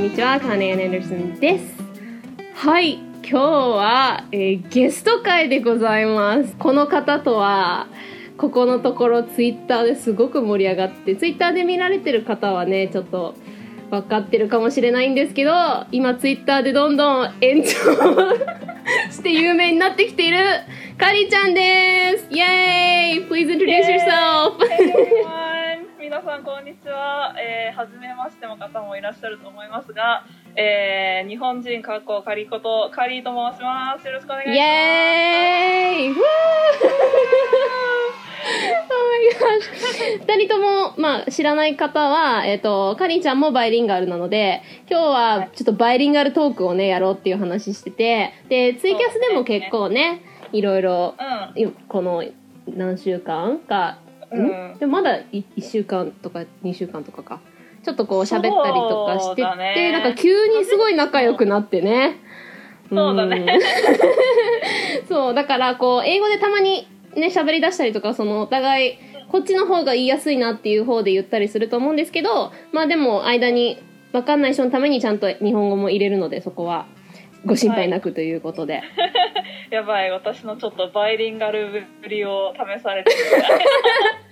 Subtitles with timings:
[0.00, 1.74] んにちは、カーネイアン・アンダーソンです。
[2.54, 6.56] はい、今日は、えーゲスト会でございます。
[6.56, 7.86] この方とは、
[8.38, 13.34] ここのところツイッターですごく盛り上がって、ツイッターで見られてる方はね、ちょっと
[13.90, 15.52] 分かってるかもしれないんですけど、
[15.92, 17.68] 今ツイッターでどんどん延長
[19.12, 20.38] して有名になってきている
[20.96, 22.26] カリちゃんです。
[22.30, 24.54] イエーイ !Please introduce yourself!
[26.00, 27.34] 皆さんこんにちは。
[27.38, 30.24] えー、初めましての方もいらっしゃると思いますが、
[30.56, 34.06] えー、日本人かっこカリことカリーと申します。
[34.06, 34.56] よろしくお願いします。
[34.56, 36.14] イエーイ Woo!
[38.88, 51.14] Oh my gosh 二人とも、まあ、知らない方は、えっ、と、かりんちゃんもバイリンガルなので、今日はちょっとバイリンガルトークをね、やろうっていう話してて、で、ツイキャスでも結構ね、いろいろ、
[51.56, 52.24] いこの
[52.66, 53.98] 何週間か、
[54.32, 54.78] うん。
[54.78, 57.40] でもまだ1週間とか2週間とかか。
[57.82, 62.18] ちょっとこう喋ったりとかしてて、ねなんか急にすごい仲良くなってね。
[62.90, 63.46] そうだねん。
[65.08, 68.98] そう、だからこう、英語でたまにね、喋り出したりとか、そのお互い、
[69.30, 73.78] こっちの方が言いやすいなっていう方で言ったりすると思うんですけど、まあでも間に
[74.12, 76.86] 分かんない人のためにちゃんと日本語も入れるので、そこは
[77.45, 78.81] ご心配なくということで。
[79.69, 83.17] やばい、私のちょっとバイリンガルぶりを試されてる。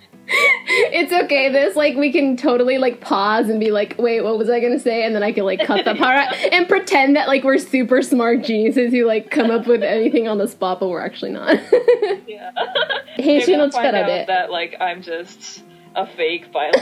[0.94, 1.50] It's okay.
[1.50, 4.80] This like we can totally like pause and be like, wait, what was I gonna
[4.80, 5.04] say?
[5.06, 8.02] And then I can like cut the part out and pretend that like we're super
[8.02, 11.60] smart geniuses who like come up with anything on the spot, but we're actually not.
[12.26, 12.52] Yeah.
[13.18, 14.26] 編 They're 集の gonna find 力 out で。
[14.28, 16.82] that like I'm just a fake bilingual.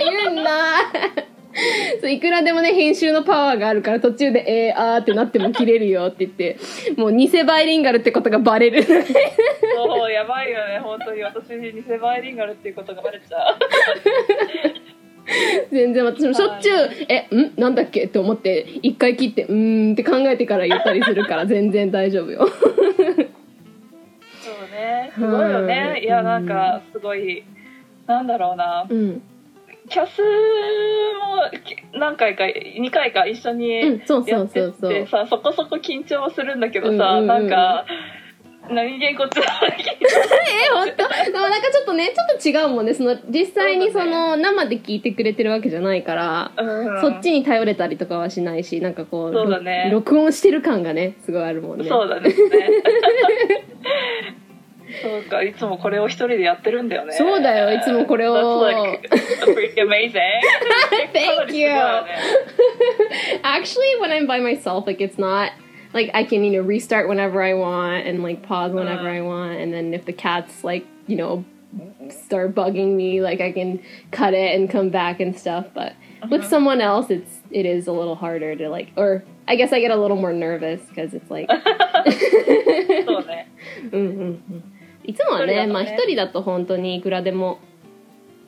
[0.11, 1.25] You're not.
[2.00, 6.56] そういくらでもね編集のパワーがあるから途中で「えー、あー」ってなっても切れるよって言って
[6.96, 13.56] もう偽バイリンガルってことがバレるそう、やばいよね、本当に私偽バイリンガルっていうことがバレちゃう。
[15.70, 16.76] 全然私もしょっちゅう
[17.08, 17.52] 「えん？
[17.56, 22.72] なんだっけ?」って思って一回切って「うーん」って考えてから言ったりするから全然大丈夫よそう
[24.70, 25.66] ね、すごいよはい。
[25.66, 27.42] ねいや、なんか、すごい、
[28.06, 28.84] なんだろうな。
[28.88, 29.22] うん
[29.88, 30.26] キャスも
[31.60, 34.40] き何回か、2回か一緒うにやってそうそ
[34.88, 34.90] う。
[34.90, 37.84] てさ、そこそこ緊張するんだけどさ、うんうんうんなんか、
[38.70, 39.86] 何気にこ っちは緊張え
[40.72, 42.94] 本当でもなんかちょっとねちょっと違うもんね。
[42.94, 49.88] その実際にその生で聞いてくれてるわけじゃないから、うんそっちに頼れたりとかはしないしなんかこうね。
[49.90, 51.84] ろ録音してる感がねすごいあるもんね。
[51.86, 52.30] そうだね。
[55.01, 57.13] そうか、いつもこれを一人でやってるんだよね。
[57.13, 59.09] そうだよいつもこれを That's like
[59.45, 60.13] pretty amazing.
[60.13, 62.09] かなりすご いよね
[63.43, 65.51] Actually, when I'm by myself, like it's not
[65.93, 69.59] like I can you know restart whenever I want and like pause whenever I want,
[69.59, 71.45] and then if the cats like you know
[72.09, 73.79] start bugging me, like I can
[74.11, 75.67] cut it and come back and stuff.
[75.73, 75.93] But
[76.31, 79.79] with someone else, it's it is a little harder to like, or I guess I
[79.79, 81.47] get a little more nervous because it's like.
[83.05, 83.47] そうね。
[83.91, 84.72] うんうんうん
[85.04, 85.66] いつもはねね。
[85.66, 87.58] まあ一人だと本当にいくらでも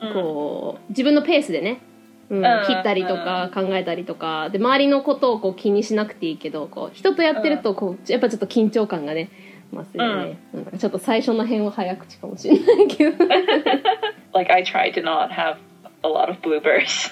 [0.01, 0.13] うん。
[0.13, 1.81] こう自分のペースでね、
[2.29, 2.65] うんうん。
[2.65, 9.29] 切ったりとか考えたりとかで周りのことをこう気にしなくていいけどこう人とやってるとこうやっぱちょっと緊張感がね
[9.73, 13.25] 増すよね、なんかちょっと最初の辺は早口かもしれないけど。
[14.33, 15.57] Like I try to not have
[16.03, 17.11] a lot of bloopers.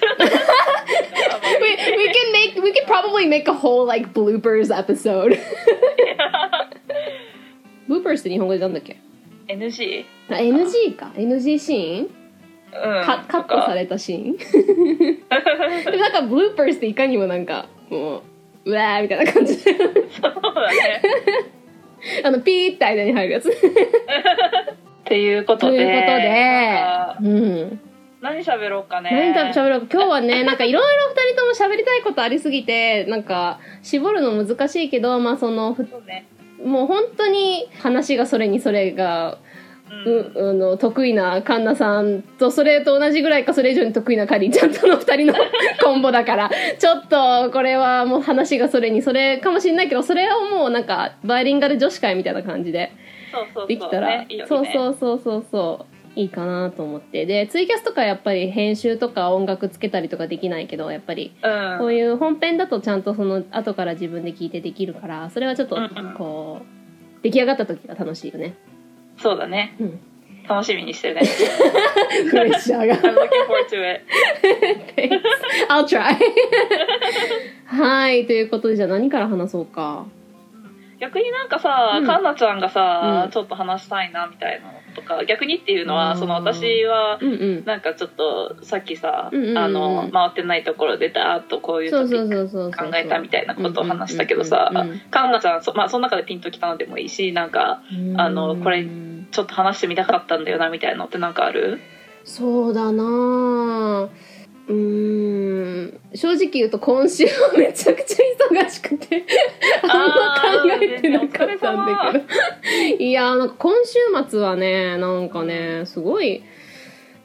[1.60, 5.38] we, we can make we could probably make a whole like bloopers episode.
[7.88, 8.96] Bloopers って日本語でなんだっけ？
[9.48, 10.04] NG?
[10.30, 12.06] あ NG か NG シーン？
[12.06, 13.04] うん。
[13.04, 14.36] カカットされたシーン？
[15.84, 18.18] で もなんかブルーパースっていかにもなんかも
[18.64, 21.02] ううわーみたいな感じでそうだね。
[22.24, 23.52] あのピーって間に入るやつっ
[25.04, 25.78] ていうことで。
[25.78, 27.80] ということでうん
[28.20, 29.32] 何喋ろうかね。
[29.36, 36.26] 何食べろうか今日はね なんかいろいろ二人とも喋りたいことありすぎてなんか絞るの難しいけどまあそのふそうね。
[36.64, 39.38] もう本当に話がそれにそれが
[39.88, 45.34] うあの得意なカンナさんとそれと同じぐらいかそれ以上に得意なカリーちゃんとの二人の
[45.82, 52.92] コンボだから ちょっとこれはもう話がそれにそれかもしれないけどそれをもうなんかバイリンガル女子会みたいな感じで。
[53.68, 61.78] できたら、そうそうそうそうそういいかなと思ってでツイキャスとかやっぱり編集とか音楽つけたりとかできないけどやっぱりうん。
[61.78, 68.56] こういう本編だとちゃんとその後から自分で聞いてできるからそれはちょっとうんうんこう出来上がった時が楽しいよね。
[69.18, 69.76] そうだね。
[69.78, 70.00] うん
[70.48, 71.22] 楽しみにしてるね。
[72.30, 74.04] プレッシャーが I'm looking forward to it.
[74.94, 75.20] Thanks.
[75.68, 76.16] I'll try.
[77.66, 80.06] はい、ということで、じゃあ何から話そうか。
[81.00, 86.18] 逆になんかさ、うんかんなちゃんがさ、うんちょっと話したいなみたいなのとか逆にっていうのは、うん。
[86.18, 87.20] その私は
[87.64, 89.58] なんかちょっとさっきさ、うんうんうん。
[89.58, 95.00] あの回ってないところでダーッとこういうトピ考えたみたいなことを話したけどさうんうんうん。
[95.10, 98.20] かんなちゃんそ,、まあ、その中でピンときたのでもいいしなんかうん。
[98.20, 98.84] あのこれ
[99.30, 101.80] ちょっと話してみたかったんだよなみたいなのってなんかある？
[102.24, 104.25] そうだなあ
[104.68, 106.00] うーん。
[106.14, 108.16] 正直言うと今週はめちゃくちゃ
[108.50, 109.24] 忙しくて
[109.82, 109.90] あん
[110.60, 112.18] ま考えてなかったんだけ
[112.98, 113.04] ど。
[113.04, 113.98] いやーなんか今週
[114.28, 116.42] 末はねなんかねすごい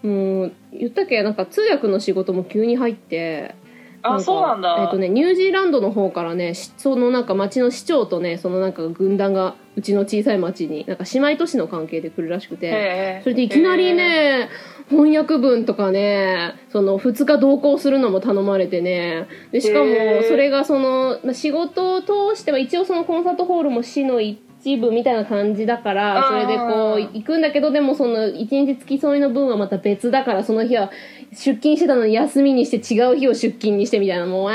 [0.03, 1.21] もう言ったっけ？
[1.23, 3.55] なんか通訳の仕事も急に入って
[4.03, 14.49] あかそうなんだ、えっとね、ニュージーランドの方からねしそのなんか町の市長とねそのなんか軍団がうちの小さい町になんか姉妹都市の関係で来るらしくてそれでいきなりね
[14.89, 19.85] 翻訳文とかねその2日同行するのも頼まれてねでしかも
[20.27, 30.91] それがそのまあ仕事を通しては一応そのコンサートホールも市の一部みたいな感じだからそれでこううん行くんだけどでもその一日付き添いの分はまた別だからその日は
[31.33, 34.53] 出勤してたのに休みにして違う日を出勤にしてみたいなもうわ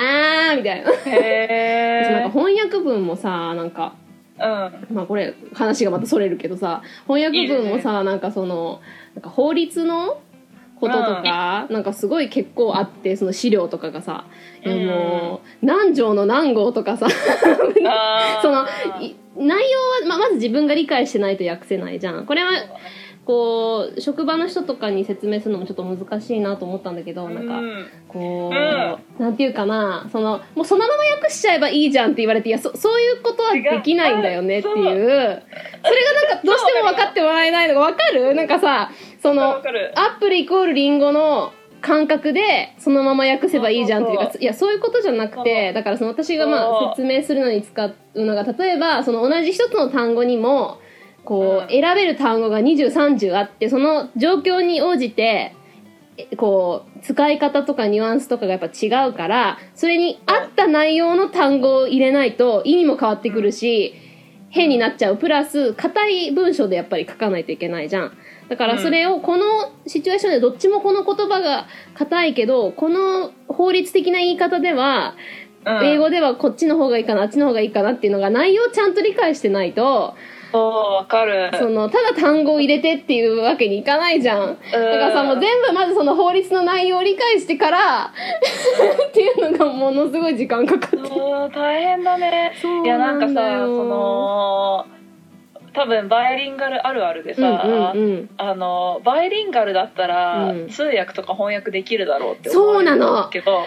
[0.53, 0.93] ーみたいな。
[0.93, 3.95] へなんかえ翻訳文もさなんか
[4.39, 4.43] うん。
[4.95, 8.81] まあこれ話がまたそれるけどさ翻訳文もさなんかその
[9.15, 10.21] なんか法律の
[10.79, 14.27] こととか、なんかすごい結構あってその資料とかがさ、
[14.63, 17.09] いやもう何条の何号とかさ
[18.43, 18.67] その
[19.01, 22.27] い内容は、まあ、まず自分が理解してないと訳せないじゃん。
[22.27, 22.51] これは
[23.27, 34.75] こう職場の人とかに説明するのもちょっと難しいなと思ったんだけどなんかうんこう、うなんていうかなそのもうそのまま訳しちゃえばいいじゃんって言われていやそそういうことはできないんだよねっていう。
[34.77, 35.43] それがなんか
[36.45, 38.35] どうしても分かってもらえないのが分かる？
[38.37, 50.81] なんかさそわのアップルイコールリンゴの感覚でそのまま訳せばいいじゃんっていうかいやそういうことじゃなくてだからその私がまあ説明するのに使うのが例えばその同じ一つの単語にも
[51.27, 55.55] こう選べる単語が2030あってその状況に応じて
[56.17, 63.95] えこう使い方とかニュアンスとかがやっぱ違うからそれに合った内容の単語を入れないと意味も変わってくるし
[64.51, 65.19] 変になっちゃう。
[65.19, 68.17] プラス硬い文章でやっぱり書かないといけないじゃん。
[68.49, 69.45] だからそれをこの
[69.87, 75.17] シチュエーションでどっちもこの言葉が硬いけどこの法律的な言い方では
[75.67, 75.85] うん。
[75.85, 80.15] 英語ではこっちの方がいいかなあっちの方がいいかなっていうのが内容をちゃんと理解してないと
[80.53, 81.51] わかる。
[81.59, 84.57] そのただ単語を入れてっていうわけにいかないじゃん。
[84.57, 88.13] だからさもう全部まずその法律の内容を理解してから
[89.09, 90.97] っていうのがものすごい時間かかって
[91.55, 92.53] 大変だね。
[92.85, 94.87] いやなんかさその
[95.75, 98.31] 多分バイリンガルあるあるでさ、うんうんうん。
[98.39, 100.69] あのバイリンガルだったら、うん。
[100.69, 103.67] 通訳とか翻訳できるだろうって思われるんだけどそうな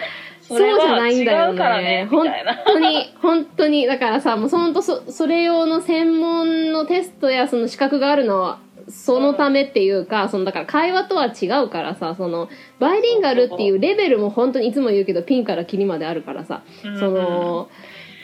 [0.56, 1.58] そうじゃないんだよね。
[1.82, 2.08] ね。
[2.10, 2.26] 本
[2.66, 3.86] 当に 本当に。
[3.86, 8.58] だからさもうそんとそそれ用の専門のテストやその資格があるのは
[8.88, 12.48] そのためっていうか、そのだから会話とは違うからさその
[12.78, 17.68] バイリンガルっていうレベルも本当にいつも言うけどピンからキリまであるからさ、うんその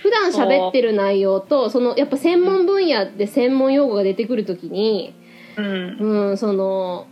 [0.02, 5.14] 普段喋ってる内容とそのやっぱ専門分野で専門用語が出てくるときに、
[5.56, 5.96] うん。
[6.29, 7.08] うん、その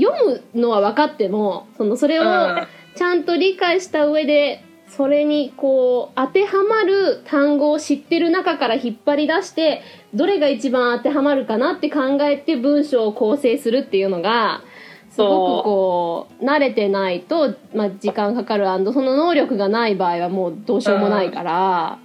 [0.00, 9.82] 読むのは分かってもそのそれをうんちゃんと理解した上でそれにこう当てはまる単語を知ってる中から引っ張り出して
[10.14, 14.62] どれが一番当てはまるかなって考えて文章を構成するっていうのが
[15.10, 21.98] すごくこう慣れてないと、まあ、時間かかるその能力がない場合はもうどうしようもないから。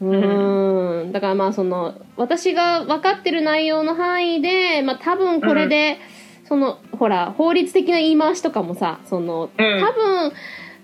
[0.00, 1.12] うーん。
[1.12, 5.98] だからまあその私が分かってる内容の範囲で、まあ、多分これで、
[6.44, 9.80] そのほら法律的な言い回しとかもさその多うん。
[9.80, 10.32] 分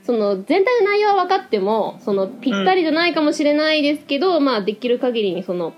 [0.02, 5.72] その全体の内容は分かってもそのぴったりじゃないかもしれないですけど、まあできる限りにその、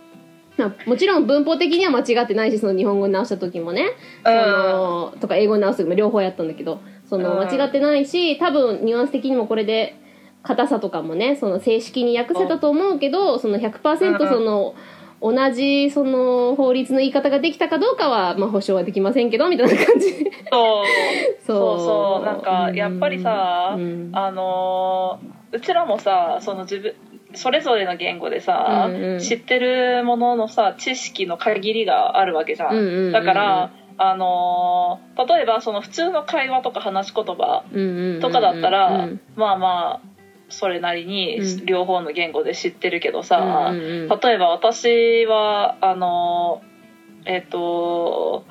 [0.57, 3.91] まあ、もちろん文法的には間違ってないしその日本語に直した時もね。
[4.25, 7.47] そのとか英語に直す時も両方やったんだけどそのうん。
[7.47, 9.97] 間違ってないし多分ニュアンス的にもこれで
[10.43, 14.75] 硬さとかもねその正式に訳せたと思うけどその100%その
[15.23, 20.11] 同じその法律の言い方ができたかどうかは、まあ、保証はできませんけどみたいな感じ。
[20.51, 20.85] そう。
[21.41, 22.27] そそうそう。
[22.27, 24.11] なんかやっぱりさうん。
[24.13, 26.95] あのーうちらもさその自分
[27.35, 29.19] それぞれの言語でさ、うんうん。
[29.21, 33.13] 知ってるもののさ知識の限りがあるわけじゃん,、うんうんうんうん。
[33.13, 39.21] だからあのー例えばその普通の会話とか話し言葉うんうんうんとかだったら、うん。
[39.37, 40.12] まあまあ
[40.53, 41.67] それなりにうん。
[41.67, 44.21] 両方の言語で知ってるけどさ、うんうんうん。
[44.21, 46.63] 例えば私はあの
[47.25, 48.45] えっ、と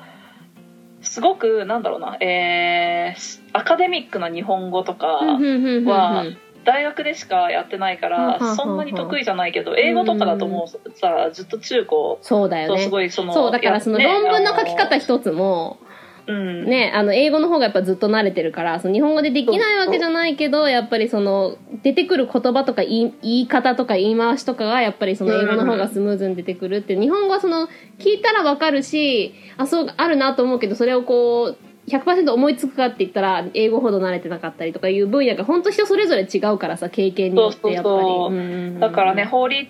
[1.02, 6.24] すごくなんだろうなえーアカデミックな日本語とかは
[6.64, 12.88] 大学でしかやってないからそんなに得意じゃないけど英語とかだともうさずっと中高とすそうだよね。
[12.88, 15.91] ごいそのそうだからそのや論文の書き方ね一つもあの
[16.26, 16.64] うん。
[16.64, 38.80] ねあの英語の方がやっぱずっと慣れてるからその日本語でできないわけじゃないけどやっぱりその出てくる言葉とか言い言い方とか言い回しとかがやっぱりその英語の方がスムーズに出てくるって日本語はその聞いたらわかるしあそうあるなと思うけどそれをこう100%思いつくかって言ったら英語ほど慣れてなかったりとかいう分野が本当人それぞれ違うからさ経験によってやっぱり。
[38.80, 39.68] だからね法律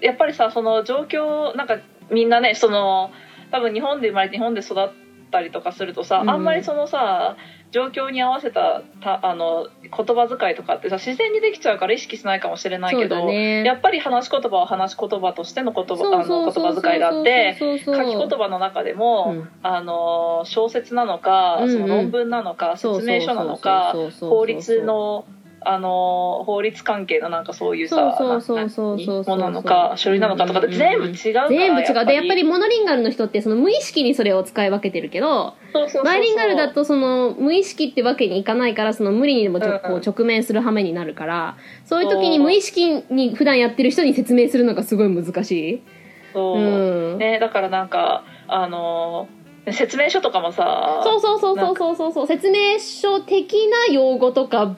[0.00, 1.78] やっぱりさその状況なんか
[2.10, 3.10] みんなねその
[3.50, 4.88] 多分日本で生まれて日本で育っ
[5.30, 6.30] たりとかするとさ、うん。
[6.30, 7.36] あんまりそのさ
[7.70, 13.64] 状況に合わせたたあの言葉遣いとかってさ自然にできちゃうから意識しないかもしれないけど、だね。
[13.64, 19.48] やっぱり話し言葉は話し言葉としての言葉あの言葉遣いがあって書き言葉の中でも、うん。
[19.62, 25.26] あの小説なのか、その論文なのか説明書なのか法律の
[25.70, 35.56] あの法律関係のなんかそういうさそうそうそうそうものなのか書類なのかとかって全部違うから全部違うでやっぱりモノリンガルの人ってその無意識にそれを使い分けてるけど
[36.04, 45.82] バイリンガルだとその無意識ってわけにいかないからその無理にでもちょうんこう直面する羽目になるからそういう時に無意識に普段やってる人に説明するのがすごい難しい。
[46.32, 49.28] そう、うんね、だからなんかあの
[49.70, 54.76] 説明書とかもさそうそうそうそうそうそう説明書的な用語とか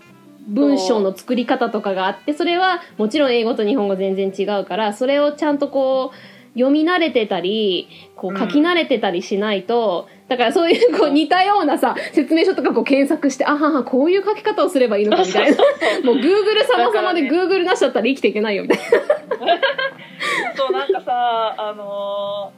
[0.51, 6.17] 文章の作り方とかがあってそれはもちろん英語と日本語全然違うからそれをちゃんとこう
[6.55, 15.57] 読み慣れてたりこう書き慣れてたりしないと、だからそういうこう似たようなさ説明書とかこう検索してあははこういう書き方をすればいいのかみたいな。
[16.05, 18.83] もう Google 様々で Google なしだったら生きていけないよみたいな。
[20.57, 22.53] そうなんかさあの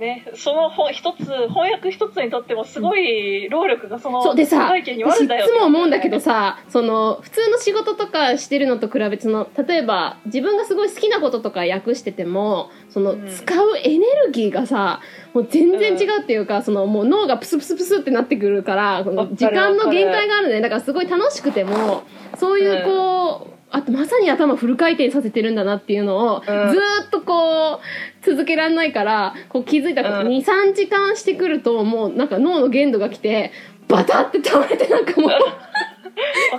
[0.00, 0.26] ね。
[0.34, 13.28] その本一つ翻訳一つにとってもすごい労力がそのそうでさ背景にはあるんだよつも思うんだけどさその普通の仕事とかしてるのと比べてその例えば自分がすごい好きなこととか訳しててもそのうん。
[13.28, 15.00] 使うエネルギーがさ
[15.34, 22.02] もう全然違うっていうか、そのもう脳がプスプスプスってなってくるから時間の限界があるねだからすごい楽しくても
[22.36, 30.28] そういうこう、あとまさに頭フル回転させてるんだなっていうのを、ずーっとこう続けられないからこう気づいたうん。
[30.28, 33.52] 23時間してくるともうなんか脳の限度が来て
[33.88, 35.30] バタって倒れてなんかもう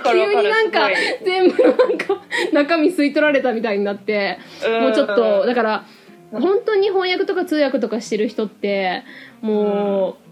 [0.04, 4.38] 急になんかす全部なんか中身吸い取られたみたいになって
[4.80, 5.84] もうちょっとんだから
[6.30, 9.04] 本当に翻訳とか通訳とかしてる人って
[9.42, 10.16] も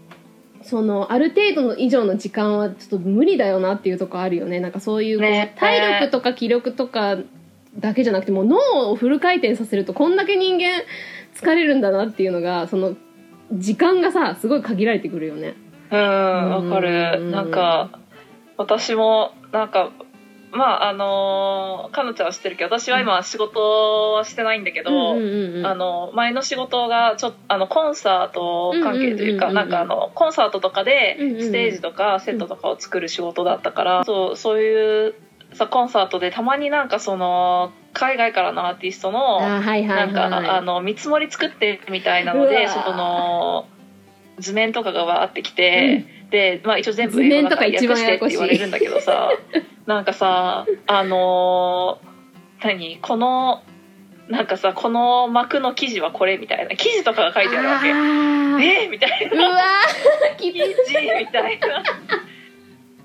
[0.63, 7.17] そのある程度の以上の時間はちょっと無理だよなっていうとこあるよねなんかそういう体力とか気力とか
[7.77, 10.83] だけじゃなくてもう脳をフル回転させるとこんだけ人間
[11.35, 12.95] 疲れるんだなっていうのがその
[13.53, 15.55] 時間がさすごい限られてくるよね。
[15.91, 17.99] うんわかうんるなんか
[18.57, 19.91] 私もなんか
[20.51, 25.65] まああのかのちゃんは知ってるけど私は今仕事はしてないんだけど、うんうんうんうん。
[25.65, 31.41] あの前の仕事がちょあのコンサート関係というか、うんうんうんうんなんかあのコンサートとかでうんうんうん。
[31.41, 35.15] ステージとかセットとかを作る仕事だったから、そうそういう
[35.53, 43.67] さコンサートでたまになんかその海外からのアーティストのなんかあの見積もり作ってみたいなのでそこの
[44.39, 49.29] 図面とかがわーってきて、で、まあ、一応全部英語だから訳してって言われるんだけどさ
[49.85, 52.11] なんかさあのー
[52.63, 52.99] 何？
[53.01, 53.63] この
[54.29, 56.75] なんかさこの幕の記事はこれみたいな。
[56.75, 57.87] 記事とかが書いてあるわけ。
[57.89, 58.89] えー。
[58.89, 61.83] みたいうなわーきつ記事みたいな。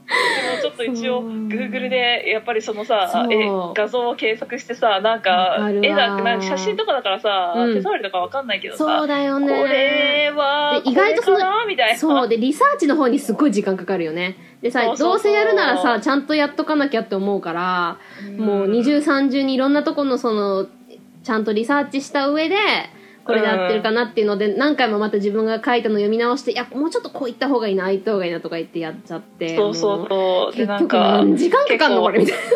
[0.08, 1.30] でもちょっと一応そう。
[1.48, 7.74] Google でやっぱりそのさえ画像を検索してさなんわか絵だなんか写真とかだからさ、うん。
[7.74, 9.48] 手触りとかわかんないけどさそうだよね。
[9.48, 11.98] これはで意外とそのみたいな。
[11.98, 12.28] そう。
[12.28, 15.08] でリサーチの方にすっごい時間かかるよねでさそうそうそう。
[15.12, 17.98] どうせやるならさちゃんとやっとかなきゃって思うから、
[18.36, 20.66] もう二重三重にいろんなとこのその
[21.22, 22.56] ちゃんとリサーチした上で
[23.24, 30.56] これで合ってるかなっていうので、何回もまた自分が書いたの読み直していやもうちょっとこう言った方がいいなああ言った方がいいなとか言ってやっちゃってそうそうそう。
[30.56, 32.02] でなんか何時間かかんの？
[32.02, 32.36] これみたい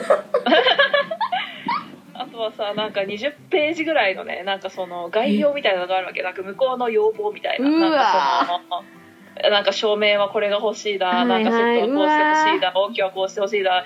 [2.14, 6.22] あとはさなんか20ページぐらいのねなんかその概要みたいなのがあるわけ。
[6.22, 7.68] なんか向こうの要望みたいな。
[7.68, 8.84] なんかその
[9.48, 13.84] なんか照明はこれが欲しいだ、はいはいなんかセットはこうしてほしいだ音響はこうしてほしいだ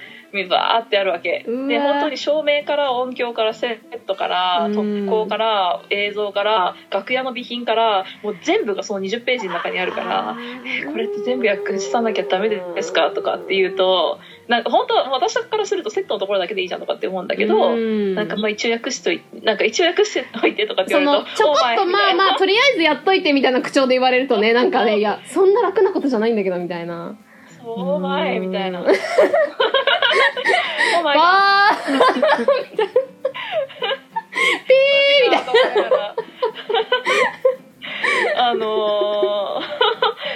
[0.49, 1.45] バーってあるわけ。
[1.47, 4.75] で本当に照明から音響からセットからうん。
[4.75, 10.37] 特攻から映像から楽屋の備品からもう全部がその20ページの中にあるから
[10.67, 13.11] えこれって全部訳さなきゃダメですか？
[13.13, 18.15] とかっていうとなんか本当は私からするとセットのところだけでいいじゃんとかって思うんだけど、うん。
[18.15, 27.17] なんかまあ一応訳しといてなんか一応訳して おいてとかってそ言われるとのちょこっとまあまあとりあえずやっといてみたいな口調で言われるとねなんかねいやそんな楽なことじゃないんだけどみたいな。
[27.63, 28.85] そうお前みたいな
[31.01, 32.95] お前がわーみたいな
[34.67, 36.15] ピーみたいな
[38.37, 39.61] あの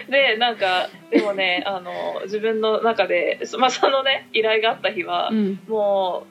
[0.07, 5.61] ー でなんかでもね、あのー自分の中で、まあ、そのね依頼があった日は、うん。
[5.69, 6.27] も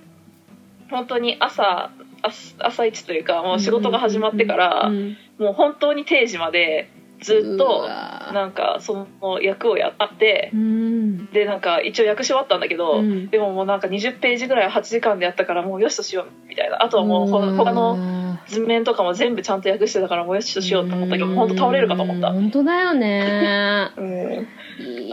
[0.87, 5.17] う本当に朝朝朝一というかもう仕事が始まってから、うん。
[5.37, 6.89] もう本当に定時まで
[7.21, 11.25] ずっうとなんかその役をやってうん。
[11.31, 13.29] でなんか一応役し終わったんだけど、うん。
[13.29, 16.83] でももうなんか20ページぐらい8時間でやったからもうよしとしようみたいな。
[16.83, 22.31] あとはもうほ他の図面とかも全部ちゃんと訳してたからもうよしとしようと思ったけど本当倒れるかと思った。
[22.31, 23.91] 本当だよね。
[23.97, 24.47] うん。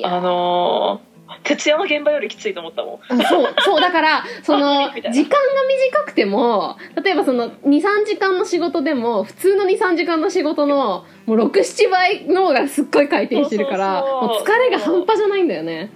[0.05, 3.21] あのー徹夜の現場よりきついと思ったもん。
[3.21, 15.91] あそうそうだから その時間が短くても例えばその23時間の仕事でも普通の23時間の仕事のもう67倍脳がすっごい回転してるからもう疲れが半端じゃないんだよね。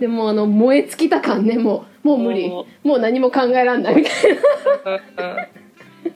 [0.00, 2.48] でもあの燃え尽きた感ねもうもう無理。
[2.48, 4.40] ももう何も考えらんないみたいな。
[4.84, 5.64] うんうん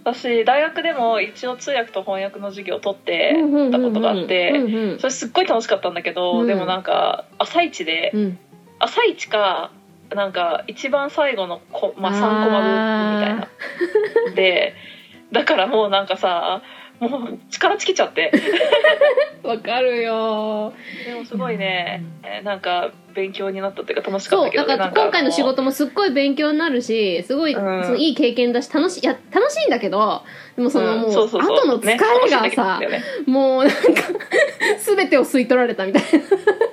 [0.05, 3.35] 私大学でも一応通訳と翻訳の授業を取って
[3.73, 4.53] たことがあって、
[4.99, 6.47] それすっごい楽しかったんだけど、うん。
[6.47, 8.39] でもなんか朝一で、うん
[8.79, 9.71] 朝一か
[10.15, 14.35] なんか一番最後のこ、まあ、3コマ分みたいな。
[14.35, 14.75] で
[15.33, 16.63] だからもうなんかさ
[17.01, 18.33] もう力尽きちゃって。
[19.43, 20.73] わかるよ。
[21.07, 27.85] でもすごいね、えなんか勉強になったっていうか楽しかっそうたけどねだから今回の仕事もすっごい勉強になるしすごい、うん。
[27.85, 30.23] そのいい経験だし楽しいいや楽しいんだけど
[30.57, 31.01] でもそのうん。
[31.03, 31.57] もう,、そうそうそう。
[31.57, 33.03] 後の疲れがさ、ね。
[33.27, 33.79] もうなんか
[34.85, 36.03] 全てを吸い取られたみたい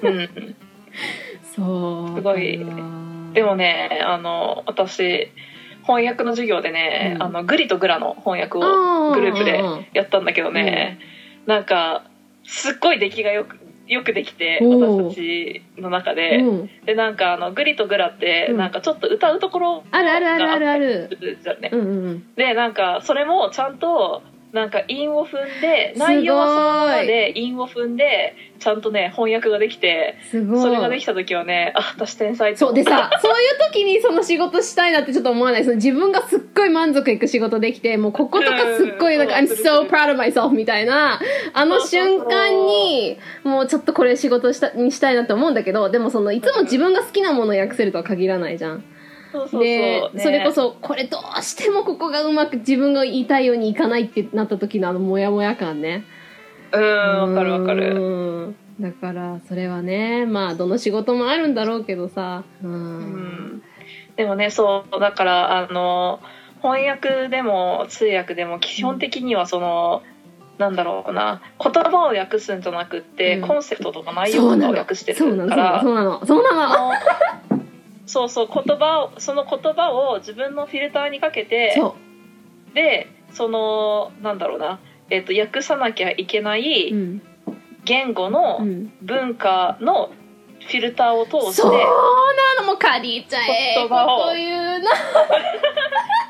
[0.02, 0.10] な。
[0.10, 0.56] うん
[1.56, 2.58] そうすごい。
[3.34, 5.32] でもねあの私
[5.84, 7.24] 翻訳の授業でね、うん。
[7.24, 9.86] あのグリとグラの翻訳をグループでうんうん。
[9.94, 11.00] やったんだけどね、
[11.46, 12.06] なんか
[12.44, 13.58] すっごい出来がよく
[13.88, 16.70] よくできて私たちの中で、うん。
[16.86, 18.58] でなんかあのグリとグラってうん。
[18.58, 21.40] なんかちょっと歌うところあるあるあるあるあるがる。
[21.44, 22.36] じゃんねうんうん。
[22.36, 24.24] でなんかそれもちゃんと
[24.56, 30.62] なんか韻を踏んで内容はそのままで韻を踏んでちゃんとね翻訳ができてすごい。
[30.62, 32.60] それができた時はねあ私天才って。
[32.60, 35.66] そうでさそういう時にその仕事したいなってちょっと思わない？
[35.66, 41.20] その自分がすっごい満足いく仕事できてもうこことかすっごいなんか「うん I'm so proud of myself」みたいな
[41.54, 48.86] あの瞬間にもうちょっとこれ仕事したにしたいなって思うんだけどでもそのいつも自分が好きなものを訳せるとは限らないじゃん。
[49.60, 56.06] で、ねそれこそこれどうしてもここがうまく自分が言いたいようにいかないってなった時のあのモヤモヤ感ね。
[56.72, 57.96] うんわかるわかる。
[57.96, 58.56] うん。
[58.80, 62.44] だからそれはねまあどの仕事もあるんだろうけどさ。
[62.64, 63.64] うん、うん。
[64.16, 66.20] でもねそうだからあの
[66.66, 70.02] 翻訳でも通訳でも基本的にはその、
[70.58, 73.48] なんだろうな言葉を訳すんじゃなくって、うん。
[73.48, 75.82] コンセプトとか内容を訳してるから。
[75.82, 76.26] そうなの。
[76.26, 76.54] そうなの。
[76.54, 76.94] そうなの
[78.06, 81.96] そうそう言葉をその言葉を自分のフィルターにかけてそ
[82.74, 87.22] でそのなんだろうな、えっと訳さなきゃいけなう、いうん
[87.86, 90.10] 言語うのん、文化の
[90.60, 91.78] フィルターを通してそうな
[92.62, 93.46] のもうカちゃん。
[93.46, 94.32] 言葉を。
[94.32, 94.90] うな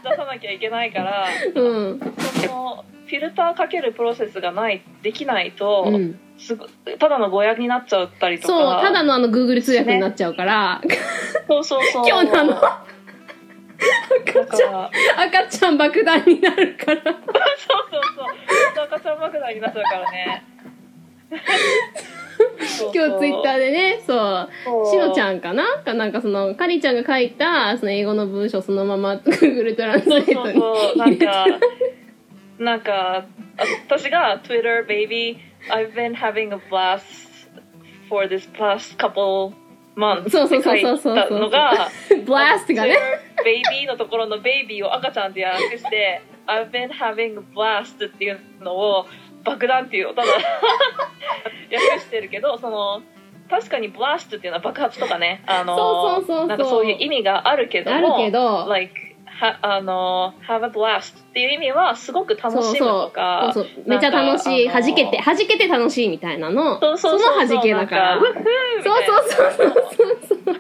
[0.12, 1.62] 出さなきゃいけないからう
[1.94, 2.00] ん。
[2.42, 6.20] そのフィルターかけるプロセスがないできないと、うん。
[6.38, 6.68] すご
[7.00, 8.54] ただの語訳になっちゃったりとか。
[8.54, 10.82] そうただのあの Google 通訳になっちゃうから、
[11.48, 12.86] そうそうそう今日のあのだか
[14.62, 14.92] ら。
[15.24, 17.02] 赤ちゃん爆弾になるから。
[17.04, 17.24] そうそう
[18.16, 18.24] そ
[18.82, 18.86] う。
[18.86, 20.44] 赤ちゃん爆弾になっちゃうからね。
[22.78, 24.48] 今日ツイッターでねそうー
[24.92, 25.64] しのちゃんかな？
[25.84, 30.98] かなんかそのカリーちゃんが書いたその英語の文章そのまま Google トランスレそうそうートにそう。
[30.98, 31.46] なんか
[32.60, 33.26] なんか
[33.58, 35.38] あ私が Twitter baby
[35.70, 37.50] I've been having a blast
[38.10, 39.54] for this past couple
[39.96, 40.30] months.
[40.30, 41.90] そうそうそうそうそうのが
[42.26, 42.98] ブラストがね。
[43.44, 49.06] Baby のところのベイビーを赤ちゃんって訳して I've been having a blast っていうのを
[49.44, 50.28] 爆弾っていうただ
[51.72, 53.02] 訳してるけどその
[53.50, 55.44] 確かに blast っていうのは爆発とかね。
[55.46, 56.48] あのそうそうそうそう。
[56.48, 58.66] なんかそういう意味があるけどもあるけど。
[58.68, 58.94] like
[59.38, 63.84] はあの have a blast っていう意味はすごく楽しむとかそうそう。
[63.86, 66.80] めっちゃ楽しい弾けて弾けて楽しいみたいなの。
[66.80, 67.42] そうそうそう。
[67.42, 68.20] の弾けだから。
[68.20, 69.74] そうそうそうそう
[70.28, 70.56] そう。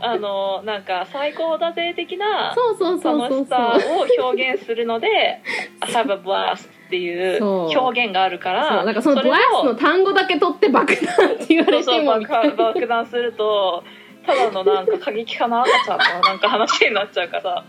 [0.00, 3.78] あのなんか最高だぜ的なそうそうそうそう楽しさ
[4.20, 5.40] を表現するので
[5.82, 7.78] have a blast っていうそう。
[7.78, 8.84] 表現があるからそう。
[8.84, 13.84] なんかそのブラストの単語だけ取って爆弾って言われてそうそうも爆爆弾すると
[14.26, 15.70] ただのなんか過激派な赤
[16.04, 17.42] ちゃんのなんか話になっちゃうから。
[17.42, 17.64] さ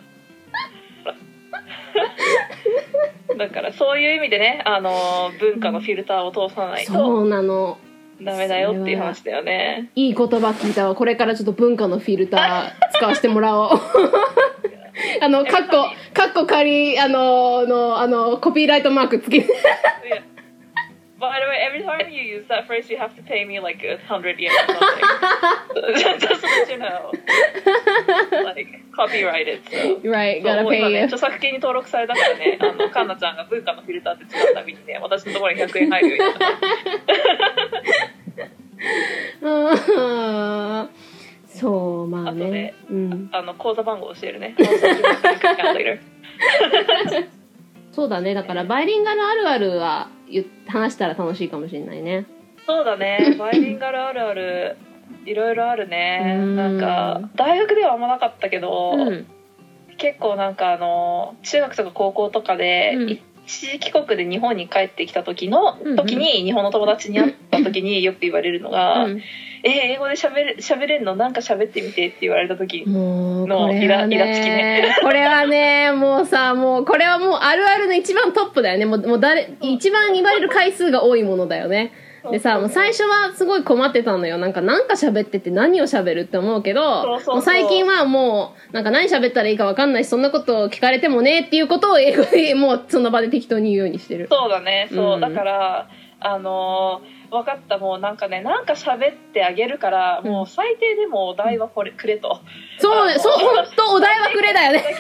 [3.38, 7.78] だからそういう意味でねあの文化のフィルターを通さないとそうなの。
[8.22, 9.90] ダメだよっていう話だよね。
[9.96, 10.96] いい言葉聞いたわ。
[10.96, 13.80] これからちょっと文化のフィルター使わせてもらおう。
[15.22, 19.40] あのカッコカッコ仮あののあのコピーライトマークつけ
[20.04, 20.33] Yeah.
[21.24, 23.82] By the way, every time you use that phrase, you have to pay me like
[23.82, 25.06] a hundred yen or something.
[26.20, 27.14] Just to let you know.
[28.44, 30.02] Like, copyrighted, so.
[30.04, 36.68] right gotta pay ね、you 著作権に登録されたからね、あの、カンナちゃんが文化のフィルターって使うたびにね、私のところに100円入るようになった。
[39.42, 40.90] うん
[41.48, 44.56] そうまあねあとねうん、あの、口座番号教えるね。
[47.94, 48.34] そうだね。
[48.34, 50.10] だからバイリンガルあるあるは
[50.68, 52.26] 話したら楽しいかもしれないね。
[52.66, 54.78] そうだね、 バイリンガルあるある、
[55.26, 56.38] いろいろあるね。
[56.40, 56.56] うん。
[56.56, 59.28] なんか、大学ではあんまなかったけど、うん。
[59.98, 65.96] 結構なんかあの、中学とか高校とかで、うん一時帰国で日本に帰ってきた時の、うんうん。
[65.98, 69.22] 時に日本の友達に会った時に よく言われるのが、うん。
[69.66, 71.16] えー英語で喋れ喋れんの？
[71.16, 74.96] なんか喋ってみてって言われた時のこれはイライラつきねね。
[75.02, 78.86] これはねもうさもうこれはもうあるあるの一番トップだよね。
[78.86, 81.94] もうもう誰一番言われる回数が多いものだよね
[82.32, 84.38] でさもう最初はすごい困ってたのよ。
[84.38, 94.28] なんかなんか喋ってて何を喋るって思うけどもう最近はもうなんか何喋ったらいいか分かんないしそんなことを聞かれてもねっていうことを英語でもうその場で適当に言うようにしてる。
[94.32, 95.20] そうだねそう、うん。
[95.22, 97.80] だからあのー分かった。
[97.80, 100.32] もうなんかねなんか喋ってあげるから、うん。
[100.32, 102.40] もう最低でもお題はこれくれと。
[102.78, 104.84] そうねそう本当お題はくれだよね。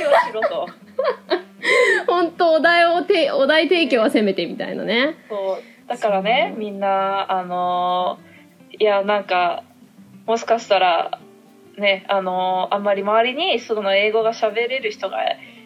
[2.07, 5.15] 本当お題をてお題提供はせめてみたいなね。
[5.29, 9.63] そうだからねみんなあのーいやなんか
[10.25, 11.19] もしかしたら
[11.77, 15.17] ねあのーあんまり周りにその英語が喋れる人が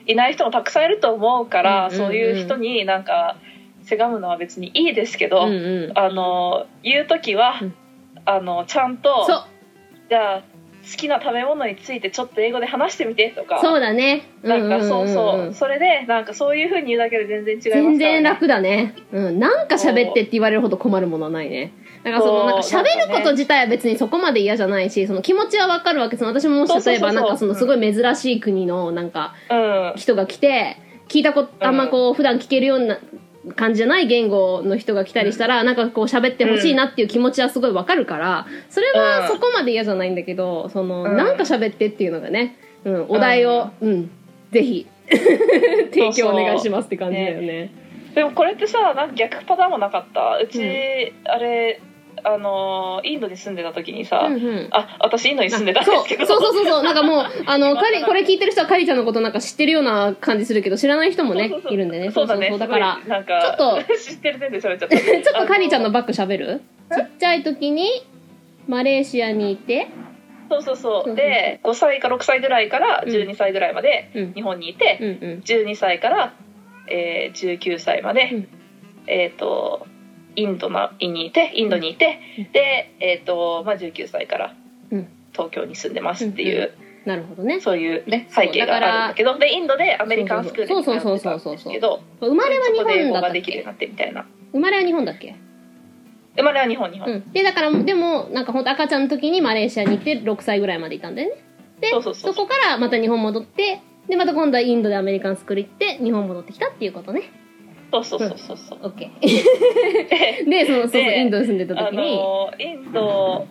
[0.05, 2.07] いない人もたくさんいると思うから、うんうんうん。
[2.07, 3.37] そういう人になんか
[3.83, 5.97] せがむのは別にいいですけど、うんうん。
[5.97, 7.75] あの言う時は、うん。
[8.25, 9.25] あのちゃんと
[10.09, 10.43] じゃあ
[10.89, 13.59] 好きな食べ物についてちょっと英語で話してみてとか。
[13.61, 14.29] そうだね。
[14.41, 15.53] なんかそうそう,、んんん。
[15.53, 17.69] それでなんかそういうふうに言うだけで全然違います。
[17.69, 18.95] から、ね、全然楽だね。
[19.11, 19.39] うん。
[19.39, 21.73] なんか喋ってって言われるほど困るものはないね。
[22.03, 26.15] だからその、なんか喋ること自体は別にそこまで嫌じゃないし、その気持ちはわかるわけ。
[26.15, 29.93] その私ももし例えばなんかそのすごい珍しい国のなんかうん。
[29.97, 30.77] 人が来て、
[31.09, 32.97] 聞いたこと、あんまこう普段聞けるような
[33.55, 41.17] 感じじゃない言語の人が来たりしたら、なんかこう喋ってほしいなっていう気持ちはすごいわかるから、それはそこまで嫌じゃないんだけど、その、うん。
[41.17, 44.11] なんか喋ってっていうのがね、うん、お題を、うん、
[44.51, 47.71] ぜひ、 提供お願いしますって感じだよね。
[48.13, 50.37] でもこれってさなんか逆パターンもなかった？
[50.37, 51.31] うち、うん。
[51.31, 51.79] あれ
[52.23, 54.67] あのインドに住んでた時にさ、うんうん。
[54.71, 56.25] あ私インドに住んでたんですけど。
[56.25, 61.73] そうそうそうそうなんかもうあの カリこれ聞いてる人はカリちゃんのことなんか知ってるような感じするけど知らない人もねそうそうそう。
[61.73, 62.11] いるんでね。
[62.11, 62.57] そうだね。
[62.57, 64.97] だからなんかちょっ知ってる点で喋っちゃった。
[64.97, 66.61] ちょっとカリちゃんのあバッグ喋る？
[66.95, 67.87] ちっちゃい時に
[68.67, 69.87] マレーシアにいて。
[70.49, 71.15] そうそうそそうう。
[71.15, 73.11] で5歳か6歳ぐらいからうん。
[73.11, 74.33] 12歳ぐらいまでうん。
[74.33, 75.39] 日本にいて、うんうん。
[75.45, 76.33] 12歳から、
[76.89, 78.47] えー19歳まで、うん。
[79.07, 79.85] えっ、と
[80.37, 80.69] インド
[81.01, 82.51] にいてインドにいて、うん。
[82.51, 84.55] で、えっとまあ、19歳から
[84.91, 85.07] うん。
[85.33, 86.71] 東京に住んでますっていう、
[87.05, 87.59] なるほどね。
[87.59, 95.35] そういうね背景があるんだけどでインドでアメリカンスクールに通ってたんですけど生まれは日本だったっ語ができるようにけなってみたいな生まれは日本だっけ？
[96.35, 97.31] 生まれは日本日本、うん。
[97.31, 101.43] でだからでもなんか本当赤ちゃんの時にマレーシアに行って6歳ぐらいまでいたんだよね。
[101.79, 107.31] でそこからまた日本戻ってでまた今度はインドでアメリカンスクール行って日本戻ってきたっていうことね
[107.91, 108.79] そうそうそうそうそう。
[108.83, 109.21] オッケー。
[110.49, 113.47] でそのそうそうでインドに住んでたあ時に、のインド